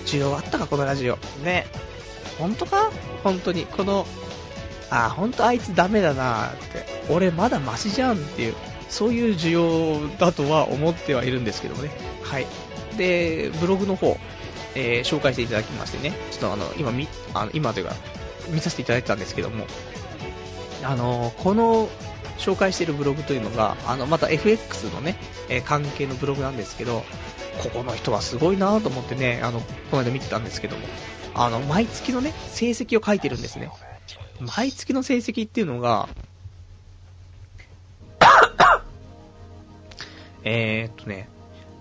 [0.06, 1.18] 需要あったか、このラジオ。
[1.44, 1.66] ね。
[2.38, 2.90] 本当か？
[3.22, 3.66] 本当に。
[3.66, 4.06] この
[4.92, 8.54] あ、本当あいつダメだなって、俺まだマシじゃんっていう、
[8.90, 11.90] そういう需要だとは思ってはいるんですけどもね。
[12.22, 12.46] はい。
[12.98, 14.18] で、ブログの方、
[14.74, 17.94] えー、紹介していただきましてね、ちょっとあの、今み、あの、今というか、
[18.50, 19.66] 見させていただいてたんですけども、
[20.84, 21.88] あの、この、
[22.36, 25.16] 紹介しているブログというのが、あの、また FX のね、
[25.48, 27.04] えー、関係のブログなんですけど、
[27.62, 30.82] ここの人はすごいなと思ってね、あの、この間見てたんですけども、
[31.34, 33.70] あの、毎月のね、成績を書いてるんですね。
[34.42, 36.08] 毎月の成績っていうのが、
[40.42, 41.28] えーっとね、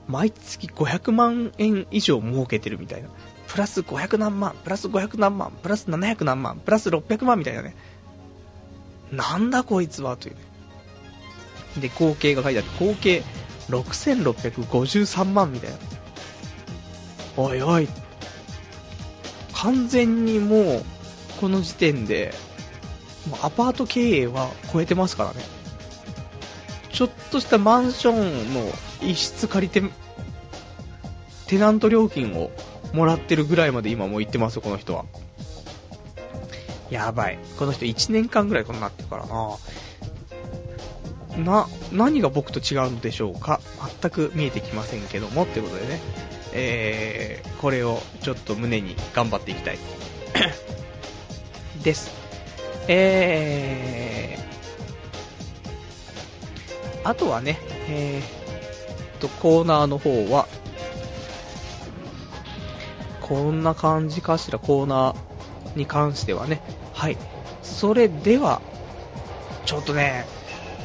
[0.07, 3.09] 毎月500万円以上儲けてるみたいな。
[3.47, 7.75] プラス500何万、プラス500何万、プラス700何万、プラス600万みたいなね。
[9.11, 10.41] なんだこいつはというね。
[11.79, 13.23] で、合計が書いてあって、合計
[13.69, 15.77] 6653万みたいな。
[17.37, 17.87] おいおい。
[19.53, 20.85] 完全にもう、
[21.39, 22.33] この時点で、
[23.29, 25.41] もうアパート経営は超えてますからね。
[26.91, 28.61] ちょっとしたマンションの
[29.01, 29.81] 一室借りて、
[31.47, 32.51] テナント料金を
[32.93, 35.05] もらってるぐらいまで今もう行ってますよ、この人は。
[36.89, 37.39] やばい。
[37.57, 39.57] この人1年間ぐらいこうなってるからな
[41.37, 43.61] な、何が僕と違うのでしょうか
[44.01, 45.99] 全く見えてきませんけども、ってことでね。
[46.53, 49.79] えー、これをちょっと胸に頑張っていきたい。
[51.81, 52.20] です。
[52.93, 60.45] えー、あとはね、えー、と、コーナーの方は、
[63.21, 66.61] こんな感じかしら、コーナーに関してはね。
[66.93, 67.17] はい。
[67.63, 68.61] それでは、
[69.65, 70.25] ちょっとね、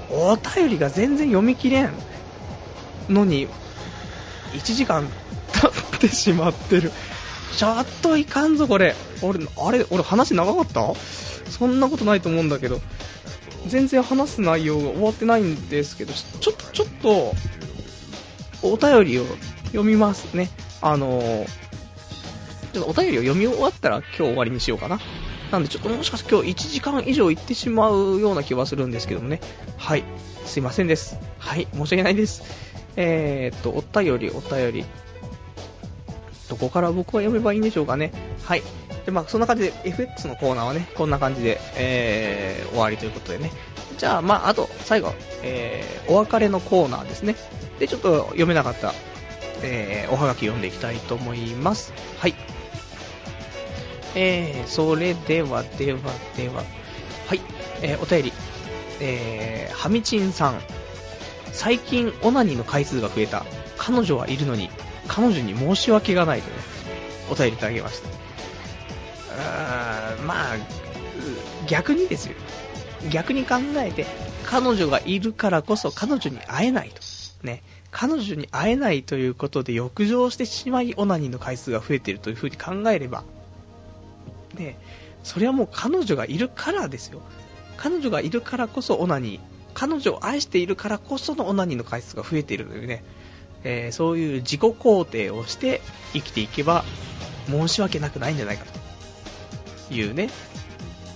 [0.08, 1.92] お便りが全然読み切れん
[3.08, 3.48] のに、
[4.52, 5.08] 1時間
[5.60, 6.92] 経ってしまってる。
[7.56, 8.94] ちょっといかんぞ、これ。
[9.22, 10.94] 俺、あれ、俺話長かった？
[11.50, 12.80] そんなことないと思うんだけど、
[13.66, 17.34] 全然話す内容が終わってないんですけど、ちょっと、ちょっと、
[18.62, 19.24] お便りを
[19.66, 20.50] 読みますね。
[20.80, 21.46] あのー、
[22.72, 25.00] ちょっとお便りを読み終わったら今日終わりにしようかな。
[25.50, 29.40] なんでちょっともしかして今日1時間以上行ってしまうような気はするんですけどもね。
[29.76, 30.04] はい。
[30.44, 31.18] すいませんです。
[31.38, 31.68] はい。
[31.72, 32.42] 申し訳ないです。
[32.96, 34.84] えー、っと、お便り、お便り。
[36.48, 38.12] どこから僕は読めばいいんでしょうかね。
[38.44, 38.62] はい。
[39.06, 43.52] で、まあ、そんな感じで FX のコーナーはね、こんな感じで、えー、終わりということでね。
[43.96, 47.36] じゃあ、まあ、あと、最後、えー、お別れのコーナーですね。
[47.78, 48.92] で、ちょっと読めなかった、
[49.62, 51.92] えー、おはがき読んでいきたいと思います。
[52.18, 52.34] はい。
[54.16, 56.00] えー、それでは、では、
[56.36, 56.64] では、
[57.26, 57.40] はい、
[57.82, 58.32] えー、お便り、
[59.00, 60.60] えー、はみちんさん。
[61.52, 63.46] 最近、オナニーの回数が増えた。
[63.78, 64.68] 彼女はいるのに、
[65.06, 66.56] 彼女に申し訳がないとね、
[67.30, 68.25] お便りいただきました。
[69.38, 70.56] あまあ、
[71.66, 72.34] 逆にですよ。
[73.10, 74.06] 逆に考えて、
[74.44, 77.00] 彼女がいるからこそ彼女に会えないと。
[77.42, 77.62] ね。
[77.90, 83.24] 彼女に会えないということで欲情してしまいオナニーの回数が増えているというふうに考えれば、
[84.54, 84.78] ね、
[85.22, 87.22] それはもう彼女がいるからですよ。
[87.76, 89.40] 彼女がいるからこそオナニー。
[89.74, 93.04] 彼女を愛しているからこそのオナニーの回数が増えているというね、
[93.62, 95.82] えー、そういう自己肯定をして
[96.14, 96.84] 生きていけば
[97.46, 98.85] 申し訳なくないんじゃないかと
[99.90, 100.30] いうね、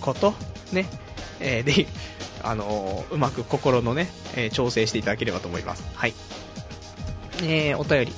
[0.00, 0.34] こと、
[0.72, 0.86] ね、
[1.40, 1.86] えー、で、
[2.42, 5.84] あのー、うまく心のね、えー、調整していただければと思います。
[5.94, 6.14] はい。
[7.42, 8.12] えー、お便り。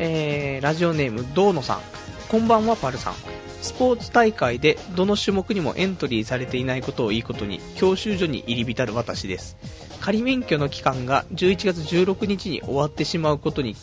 [0.00, 1.80] えー、ラジオネーム、どうのさん。
[2.28, 3.14] こんばんは、パルさん。
[3.60, 9.56] スポーツ大会でどの種目にもエントリーされていないことをいいことに教習所に入り浸る私です
[10.00, 13.76] 仮免許の期間が11月16日に終わってしまうことに、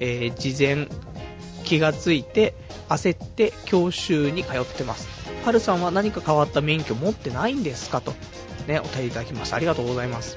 [0.00, 0.88] えー、事前
[1.64, 2.54] 気がついて
[2.88, 8.12] 焦って教習に通ってますはるさんは何か変わった免許持ってないんですかと。
[8.66, 9.56] ねお便りいただきました。
[9.56, 10.36] ありがとうございます。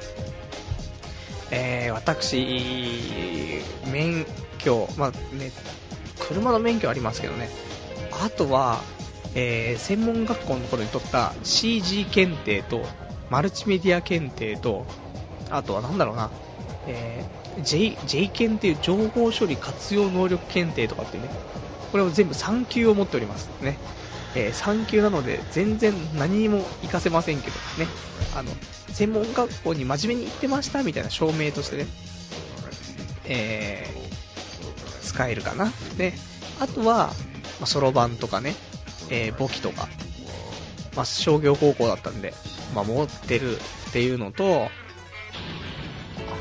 [1.51, 4.26] えー、私免
[4.60, 5.51] 許まあね
[6.20, 7.49] 車の免許ありますけどね。
[8.22, 8.82] あとは、
[9.36, 12.86] えー、専門学校の頃に取った CG 検定と、
[13.30, 14.86] マルチメディア検定と、
[15.49, 16.30] あとはなんだろうな、
[16.88, 21.30] えー、J, J 検っていう情報処理活用能力検定とかっていうね、
[21.91, 23.49] これを全部3級を持っております。
[23.62, 23.78] ね。
[24.36, 27.88] えー、3級なので全然何も活かせませんけどね、
[28.36, 28.52] あの、
[28.92, 31.86] 専門学校に真面目に行ってましたみたいな証明としてね、
[33.26, 35.72] えー、使えるかな。
[35.98, 36.14] で、
[36.60, 37.12] あとは、
[37.60, 38.56] まそろばんとかね、
[39.10, 39.88] えー、簿記とか、
[40.96, 42.34] まあ、商業高校だったんで、
[42.74, 43.60] まあ、持ってるっ
[43.94, 44.68] ていうのと、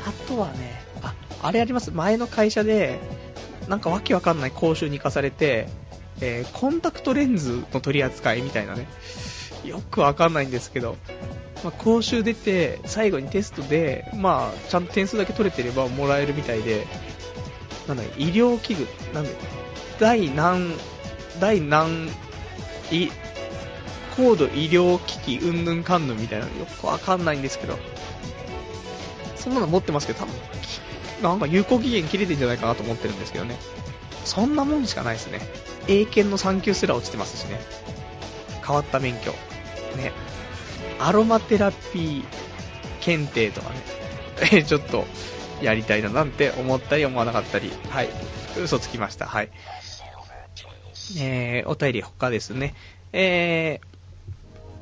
[0.05, 1.91] あとはね、あ、あれあります。
[1.91, 2.99] 前の会社で、
[3.67, 5.69] なんかわけわかんない講習に行かされて、
[6.21, 8.87] えー、コンタクトレンズの取り扱いみたいなね、
[9.65, 10.97] よくわかんないんですけど、
[11.63, 16.85] まあ、講習出て、最後にテストで、まあ、ちゃんと点数だけ取れてればもらえるみたいで、
[17.87, 19.29] なんだ医療器具、なんで、
[19.99, 20.73] 第何
[21.39, 22.07] 第何
[22.91, 23.09] い
[24.15, 26.59] 高度医療機器うんぬんかんぬんみたいなの。
[26.59, 27.77] よくわかんないんですけど、
[29.35, 30.33] そんなの持ってますけど、多分、
[31.21, 33.57] なんか有効期限切れてんじゃないかなと思ってるんですけどね。
[34.25, 35.39] そんなもんしかないですね。
[35.87, 37.59] 英検の3級すら落ちてますしね。
[38.65, 39.31] 変わった免許。
[39.97, 40.11] ね。
[40.99, 42.23] アロマテラピー
[43.01, 43.75] 検定とかね。
[44.51, 45.05] え、 ちょっと、
[45.61, 47.71] やりたいななんて思ったり思わなかったり。
[47.89, 48.09] はい。
[48.61, 49.25] 嘘つきました。
[49.25, 49.49] はい。
[51.19, 52.75] えー、お便り他ですね。
[53.11, 53.79] え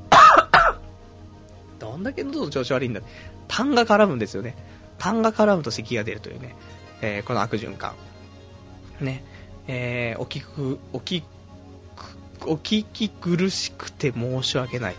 [0.09, 0.75] ー、
[1.79, 3.01] どんだけ喉の調子悪いんだ。
[3.47, 4.55] 痰が絡むんですよね。
[4.97, 6.55] 痰が絡むと咳が出るというね、
[7.01, 7.95] えー、この悪循環。
[8.99, 9.23] ね、
[9.67, 14.95] えー、お聞く、お聞く、お聞き苦しくて申し訳ない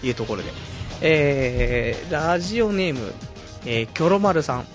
[0.00, 0.50] というところで。
[1.02, 3.12] えー、ラジオネーム、
[3.64, 4.66] えー、キョロマルさん。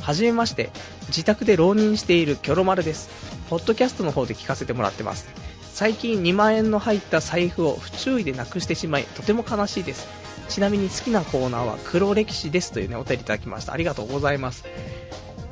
[0.00, 0.70] はじめまして。
[1.08, 3.08] 自宅で浪人しているキョロマルです。
[3.50, 5.28] ポッドキャストの方で聞かせてもらってます。
[5.72, 10.06] 最近2万円の入った財布を不注意でなくしてしまい、とても悲しいです。
[10.48, 13.72] ちなみに好きなコーナーは黒歴史ですというね、お便りいただきました。
[13.72, 14.64] ありがとうございます。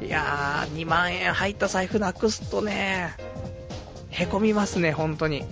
[0.00, 3.14] いやー、2万円入った財布なくすとね、
[4.10, 5.44] へこみますね、本当に。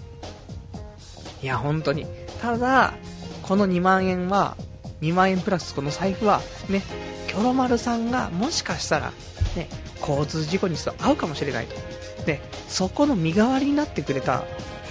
[1.43, 2.07] いや、本当に。
[2.41, 2.95] ただ、
[3.43, 4.57] この2万円は、
[5.01, 6.83] 2万円プラスこの財布は、ね、
[7.29, 9.13] キョロマルさんがもしかしたら、
[9.55, 9.69] ね、
[10.01, 11.77] 交通事故にすると合うかもしれないと。
[12.25, 14.45] で、そこの身代わりになってくれた、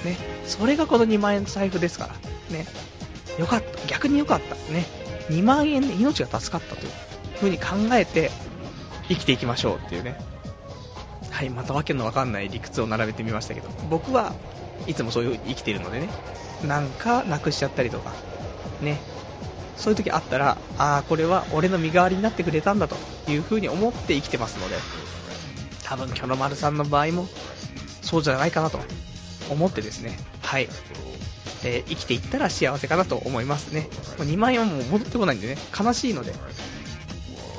[0.05, 2.09] ね、それがこの2万円の財布ですか
[2.51, 2.65] ら、ね、
[3.37, 4.85] よかった、逆によかった、ね、
[5.29, 6.91] 2万円で命が助かったという
[7.35, 8.31] 風に考えて、
[9.09, 10.19] 生きていきましょうっていうね。
[11.31, 14.33] はい、またわけのわかんない理屈を並べてみましたけど、僕は
[14.87, 16.09] いつもそういう生きているのでね、
[16.65, 18.11] なんかなくしちゃったりとか、
[18.81, 18.97] ね、
[19.75, 22.95] そういう時あったら、ああ、これは俺の身代わりになってくれたんだと
[23.29, 24.75] いう風に思って生きてますので、
[25.83, 27.27] 多分キョロマルさんの場合も
[28.01, 28.79] そうじゃないかなと
[29.49, 30.67] 思ってですね、はい、
[31.63, 33.87] えー、生きていったら幸せかなと思いますね。
[34.17, 36.33] 2万円はもう戻ってこないんでね、悲しいので、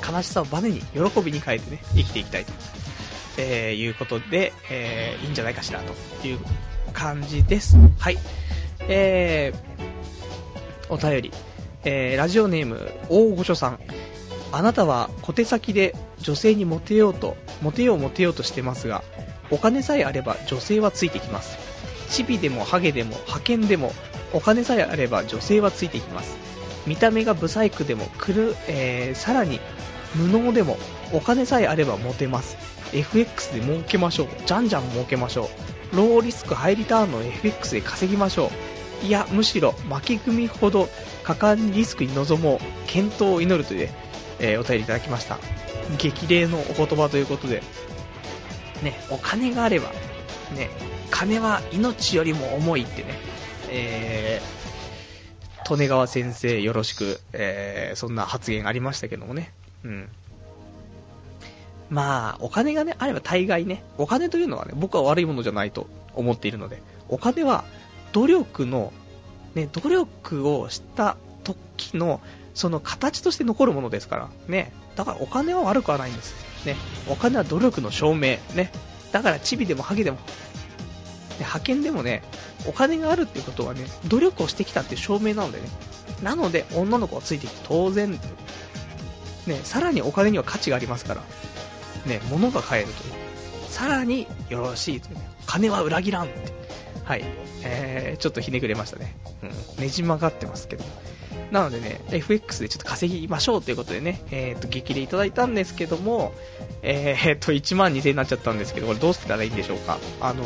[0.07, 2.53] 悲しさをバネに喜びに変えてね、生きていきたいと、
[3.37, 6.39] えー、いうことで、えー、いいんじゃないかしらという
[6.93, 7.77] 感じです。
[7.97, 8.17] はい。
[8.87, 11.31] えー、お便り。
[11.85, 13.79] えー、ラジオネーム、大御所さん。
[14.51, 19.03] あなたは小手先で女性にモテようと、モテようモテようとしてますが、
[19.51, 21.57] お金さえあれば女性はついてきます。
[22.09, 23.93] チビでもハゲでも派遣でも、
[24.33, 26.37] お金さえあれば女性はついてきます。
[26.89, 29.59] 見た目がブサイクでも、くる、えー、さらに
[30.15, 30.75] 無能でも
[31.13, 32.57] お金さえあればモテます。
[32.93, 34.27] FX で儲けましょう。
[34.47, 35.51] じゃんじゃん儲けましょ
[35.93, 35.95] う。
[35.95, 38.49] ローリスクハイリターンの FX で稼ぎましょ
[39.03, 39.05] う。
[39.05, 40.89] いやむしろ負け組ほど
[41.23, 42.59] 果敢にリスクに臨もう。
[42.87, 43.89] 検討を祈るという、
[44.39, 45.37] えー、お便りいただきました。
[45.99, 47.61] 激励のお言葉ということで。
[48.81, 49.89] ねお金があれば
[50.55, 50.69] ね
[51.11, 53.09] 金は命よりも重いってね、
[53.69, 54.58] えー、
[55.75, 59.51] 利根川先生よろしく、えー、そんな発言ありましたけどもね。
[59.83, 60.09] うん。
[61.89, 67.63] まあ、お金がね、あれば大概ね、お金というのはね、僕は悪いものじゃないと思っているので、お金は
[68.11, 68.93] 努力の、
[69.55, 72.21] ね、努力をした時の、
[72.53, 74.71] その形として残るものですから、ね。
[74.95, 76.35] だからお金は悪くはないんです。
[76.65, 76.75] ね。
[77.09, 78.37] お金は努力の証明。
[78.53, 78.71] ね。
[79.11, 80.17] だからチビでもハゲでも、
[81.39, 82.21] で、派遣でもね、
[82.67, 85.67] お金があるっていうことはね、努力をしてきたっていう証明なのでね。
[86.21, 88.19] なので、女の子はついてきて当然
[89.47, 91.23] ね、さらにお金には価値がありますから、
[92.05, 93.13] ね、物が買えるという。
[93.69, 95.29] さらによろしいという、ね。
[95.45, 96.59] 金は裏切らんって。
[97.09, 97.23] はい。
[97.63, 99.15] えー、ちょっとひねくれましたね。
[99.41, 99.81] うん。
[99.81, 100.83] ねじ曲がってますけど。
[101.49, 106.35] なのでね、FX でちょっと稼ぎましょうということでね、えー、と、激励いただいたんですけども、
[106.83, 109.97] えー、と、1万2000円になっちゃったんですけど、これどうしたらいいんでしょうか。
[110.21, 110.43] あの、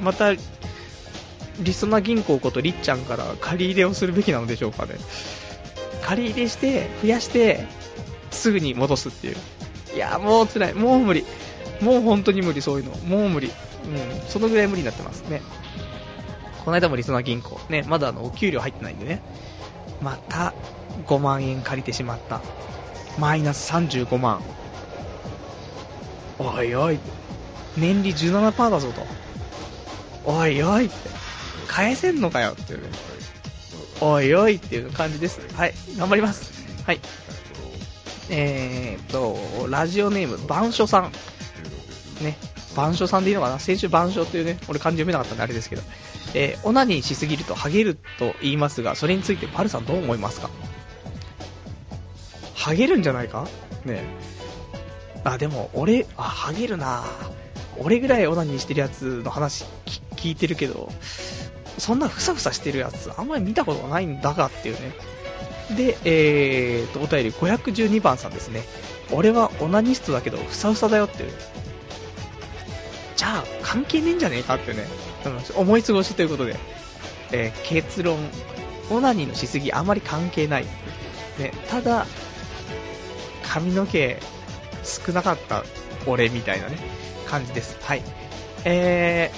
[0.00, 4.94] また、リソナ銀行ことりっちゃんから借り入れをするべきなのでしょうかね。
[6.00, 7.66] 借り入れして、増やして、
[8.30, 9.36] すぐに戻すっていう。
[9.94, 10.72] いやもう辛い。
[10.72, 11.26] もう無理。
[11.82, 12.96] もう本当に無理、そういうの。
[13.04, 13.48] もう無理。
[13.48, 15.42] うん、そのぐらい無理になってますね。
[16.66, 19.22] この間もリソナ銀行、ね、まだあの、お給料入ってないんでね。
[20.00, 20.52] また、
[21.06, 22.42] 5万円借りてしまった。
[23.20, 24.42] マイナス35万。
[26.40, 26.98] おいおい。
[27.76, 29.06] 年利17%だぞと。
[30.24, 30.94] おいおいって。
[31.68, 32.88] 返せんのかよっていうね。
[34.00, 35.40] おいおいっていう感じです。
[35.54, 36.50] はい、頑張ります。
[36.84, 37.00] はい。
[38.28, 41.12] えー、っと、ラジオネーム、番所さん。
[42.24, 42.36] ね、
[42.74, 45.82] 番所さんでいいのかな先週番所っていうね、俺漢字読めなかったんであれですけど。
[46.38, 50.50] えー、オナニーしすぎるとハゲると言いますが、それについてパルさんどう思いますか？
[52.54, 53.48] ハゲるんじゃないか？
[53.86, 54.04] ね
[55.24, 57.04] あ、でも、俺、あ、ハゲるな
[57.78, 59.64] 俺ぐらいオナニーしてるやつの話
[60.16, 60.92] 聞いてるけど、
[61.78, 64.92] そんなふさふさしてるやつあんまり見たことがないんだがっていうね。
[65.76, 68.62] で、えーと、お便り512番さんですね。
[69.10, 71.32] 俺はオナニストだけど、ふさふさだよっていう。
[73.16, 74.86] じゃあ、関係ねえんじゃねえかってね、
[75.54, 76.56] 思い過ごしということで、
[77.32, 78.18] えー、結論、
[78.90, 80.64] オナニーのしすぎあまり関係ない。
[81.38, 82.06] ね、ただ、
[83.42, 84.18] 髪の毛
[84.84, 85.64] 少なかった
[86.06, 86.76] 俺みたいなね、
[87.26, 87.78] 感じです。
[87.82, 88.02] はい。
[88.64, 89.30] え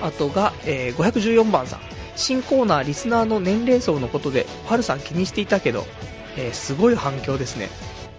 [0.00, 1.80] ー、あとが、えー、514番さん。
[2.16, 5.84] 新コーナーリスナーの年齢層のことでパルさん気にしていたけど、
[6.36, 7.68] えー、すごい反響ですね、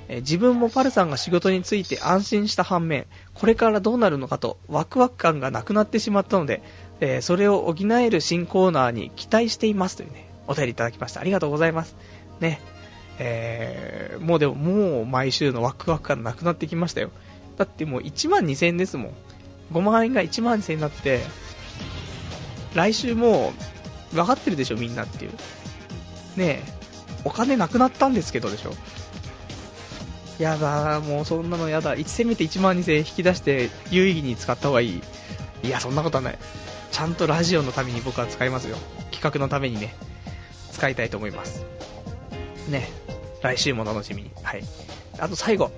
[0.07, 6.61] え、自分もパルさんが仕事について安心した反面これからどうなるのかとワクワク感がなくなってしまったので、
[6.99, 11.95] えー、それを補える新コーナーに期待していますというねお便りいただきましたありがとうございます
[12.40, 12.60] ね
[13.18, 17.11] えー、もうでももう毎週のワクワク感なくなってきましたよ。
[17.57, 19.14] だってもう1万2000円ですもん。
[19.72, 21.22] 5万円が1万2000円になって、
[22.73, 23.53] 来週も
[24.11, 25.32] う分かってるでしょみんなっていう。
[26.36, 26.64] ねえ、
[27.23, 28.73] お金なくなったんですけどでしょ。
[30.40, 31.95] やだ、もうそんなのやだ。
[31.95, 35.02] 1せめて1万2000円引き出して有意義に使った方がいい。
[35.64, 36.38] いや、そんなことはない。
[36.91, 38.78] ちゃんとラジオのために僕は使いますよ。
[39.12, 39.95] 企画のためにね、
[40.72, 41.66] 使いたいと思います。
[42.70, 42.90] ね、
[43.41, 44.32] 来週も楽しみに。
[44.44, 44.64] はい。
[45.20, 45.72] あと最後。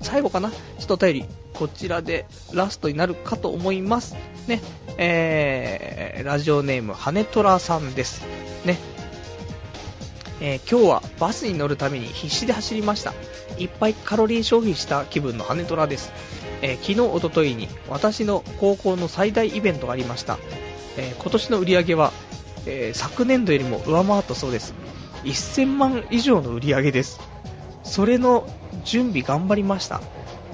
[0.00, 1.24] 最後かなちょっとお便り。
[1.54, 4.16] こちらでラストになるかと思います。
[4.48, 4.60] ね。
[4.98, 8.22] えー、ラジオネーム、羽トラさんです。
[8.64, 8.78] ね。
[10.46, 13.14] えー、今日はバスに乗るために必死で走りました。
[13.56, 16.12] いっぱいカロリー消費した気分の羽トラです。
[16.60, 20.38] えー、昨日、おとといに私の高校の最大イベントがありました。
[20.98, 22.12] えー、今年の売り上げは、
[22.66, 24.74] え昨年度よりも上回ったそうです。
[25.24, 27.20] 1000万以上の売り上げです。
[27.82, 28.46] それの
[28.84, 30.02] 準備頑張りました。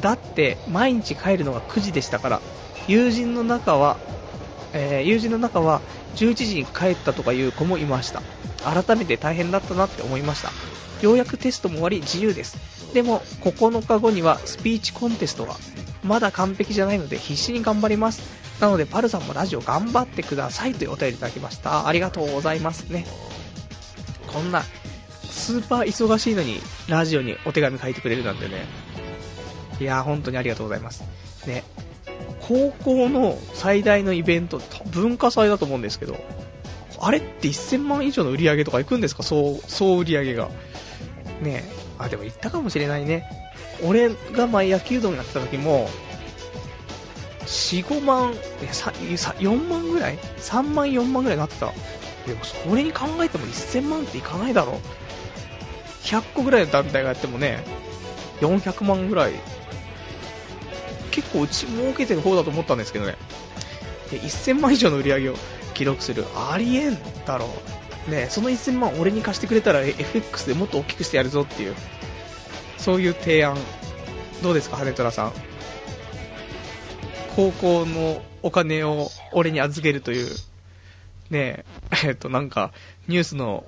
[0.01, 2.41] だって毎日帰るのが9時でしたから、
[2.87, 3.97] 友人の中は、
[4.72, 5.80] えー、友人の中は
[6.16, 8.22] 11時に帰ったとかいう子もいました。
[8.64, 10.51] 改めて大変だったなって思いました。
[11.02, 12.92] ようやくテストも終わり自由です。
[12.92, 15.56] でも9日後にはスピーチコンテストが、
[16.02, 18.22] まだ完璧じゃないので必死に頑張ります。
[18.60, 21.86] なのでパルさんもラジオ頑張ってくださいというお便りいただきました。
[21.86, 23.06] ありがとうございますね。
[24.26, 24.62] こんな
[25.24, 28.66] スーパー忙しいのにラジオにお手紙書いてくれるなんてね。
[29.80, 31.02] いやー本当にありがとうございます。
[31.47, 31.64] ね。
[32.51, 36.16] 高校の最大のイベント、文化祭だと思うんですけど、
[36.98, 39.22] あれって1000万以上の売り上げとか行くんですか？
[39.22, 40.48] 総、総売り上げが。
[41.40, 41.62] ね
[41.97, 43.24] あ、でも行ったかもしれないね。
[43.85, 45.89] 俺が前野球道になってた時も、
[47.47, 51.72] 4、5万、4万ぐらい ?3 万、4万ぐらいになってた。
[52.27, 54.81] でもそれに考えても1000万っていかないだろ。
[56.02, 57.62] 100個ぐらいの団体がやってもね、
[58.40, 59.35] 400万ぐらい。
[61.11, 63.16] 結構うち儲けてる方だと思ったんですけどね。
[64.11, 65.35] で1000万以上の売り上げを
[65.74, 66.24] 記録する。
[66.35, 67.47] ありえんだろ
[68.09, 68.11] う。
[68.11, 71.74] ね、その1000万俺に貸してくれたら FX でもっと大きくしてやるぞっていう、
[72.78, 73.57] そういう提案。
[74.43, 75.32] どうですか、羽虎さん。
[77.37, 80.28] 高校のお金を俺に預けるという、
[81.31, 82.73] ねえ、えっと、なんか、
[83.07, 83.65] ニュースの、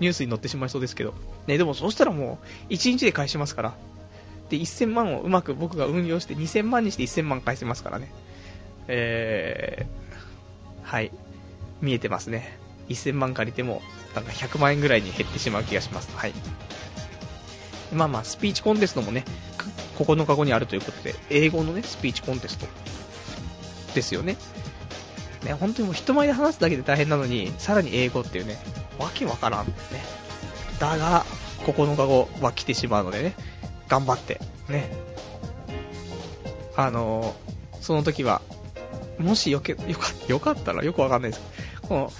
[0.00, 1.14] ニュースに載ってしまいそうですけど、
[1.46, 2.38] ね、でもそうしたらも
[2.68, 3.74] う、1日で返しますから。
[4.50, 8.12] で、1000万をうまく僕が運用して2000万にして1000万返せますからね。
[8.88, 11.12] えー、はい。
[11.80, 12.58] 見えてますね。
[12.88, 13.80] 1000万借りても、
[14.14, 16.14] なんか100万円ぐらいに減ってしまう気がします。
[16.16, 16.34] はい。
[17.94, 19.24] まあまあ、スピーチコンテストもね、
[19.96, 22.66] 9日後にあるということで、英語のね、スピーチコンテスト
[23.94, 24.36] ですよね。
[25.44, 28.58] ね、本当にもう人前で話すだけで大変なのに、さらに英語っていうね、
[28.98, 29.72] わけわからんね。
[30.80, 31.24] だが、
[31.60, 33.34] 9日後は来てしまうのでね、
[33.90, 34.88] 頑張って、ね。
[36.76, 38.40] あのー、その時は、
[39.18, 42.12] もしよけ、よかよかったらよくわかんないですけど、この、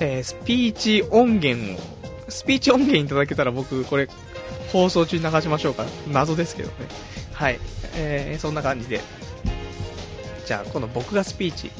[0.00, 4.08] えー、スピーチ音源を、スピーチ音源いただけたら僕、これ、
[4.72, 5.84] 放送中に流しましょうか。
[6.08, 6.74] 謎ですけどね。
[7.34, 7.60] はい。
[7.94, 9.00] えー、そんな感じで。
[10.46, 11.70] じゃあ、この僕がスピーチ、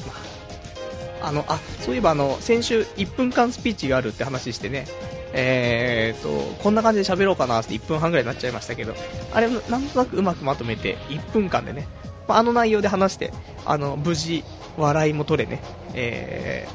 [1.21, 4.85] あの、あ、そういえばあの、先週1分間スピーチがあるって話してね、
[5.33, 8.95] えーと、こんな感じで喋ろうかなって1分半ぐらいになっちゃいましたけど、
[9.33, 11.87] あれ、なんとなくうまくまとめて、1分間でね、
[12.27, 13.31] まあ、あの内容で話して、
[13.65, 14.43] あの、無事、
[14.77, 15.61] 笑いも取れね、
[15.93, 16.67] え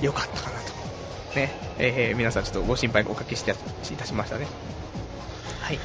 [0.00, 0.74] ー、よかったかなと。
[1.36, 4.46] ね、えー、皆さんちょっとご心配おかけしていたしましたね。
[5.60, 5.78] はい。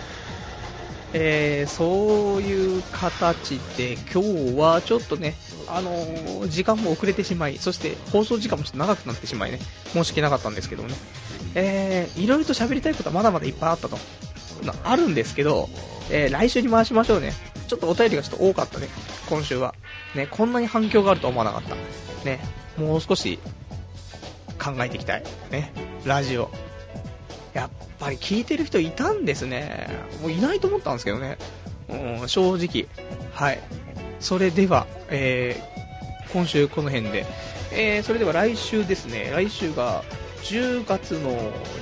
[1.13, 5.35] えー、そういう形で今日はちょっとね、
[5.67, 10.95] あのー、時間も遅れてしまい、そして放送時間もちょっと長くなってしまいね、申し訳なかったんですけどもね、
[11.55, 13.97] えー、いろいろと喋りたいことはまだまだいっぱいあったと、
[14.83, 15.69] あるんですけど、
[16.11, 17.33] えー、来週に回しましょうね。
[17.67, 18.87] ちょっとお便りがちょっと多かったね、
[19.29, 19.73] 今週は。
[20.15, 21.75] ね、こんなに反響があると思わなかった。
[22.25, 22.39] ね、
[22.77, 23.39] もう少し
[24.59, 25.23] 考えていきたい。
[25.51, 25.71] ね、
[26.05, 26.68] ラジオ。
[27.53, 27.69] やっ
[27.99, 29.89] ぱり聞いてる人いたんですね。
[30.21, 31.37] もういないと思ったんですけどね。
[31.89, 32.87] うん、正直。
[33.33, 33.59] はい。
[34.19, 37.25] それでは、えー、今週この辺で。
[37.71, 39.31] えー、それでは来週ですね。
[39.31, 40.03] 来週が
[40.43, 41.31] 10月の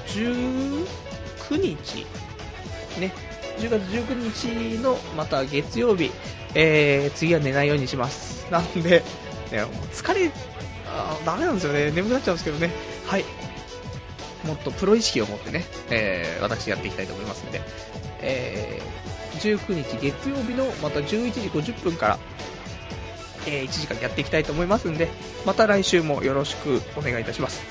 [0.07, 0.85] 19
[1.52, 2.06] 日。
[2.99, 3.14] ね。
[3.57, 6.11] 10月19日のまた月曜日。
[6.53, 8.49] えー、次は寝ないようにします。
[8.52, 9.03] なんで、
[9.52, 10.31] ね、疲れ、
[10.88, 11.91] あダメなんですよね。
[11.91, 12.72] 眠くなっちゃうんですけどね。
[13.06, 13.26] はい。
[14.43, 17.61] もっとプロ意識を持ってね、えー、私やっていきたいと思いますので、
[18.22, 22.19] えー、19日月曜日のまた11時50分から、
[23.47, 25.09] えー、1時間やっていきたいと思いますんで、
[25.45, 27.61] また来週もよろしくお願いいたします。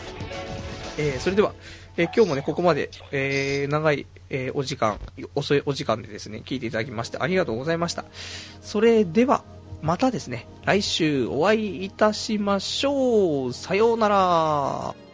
[0.98, 1.52] え、それでは、
[1.96, 4.98] え、今日もね、ここまで、え、長い、えお時間、
[5.34, 8.04] 遅いお時間でですね、聞いていただきましてありがとうございました。
[8.62, 9.44] それでは、
[9.82, 13.52] またですね、来週お会いいたしましょう。
[13.52, 15.05] さようなら。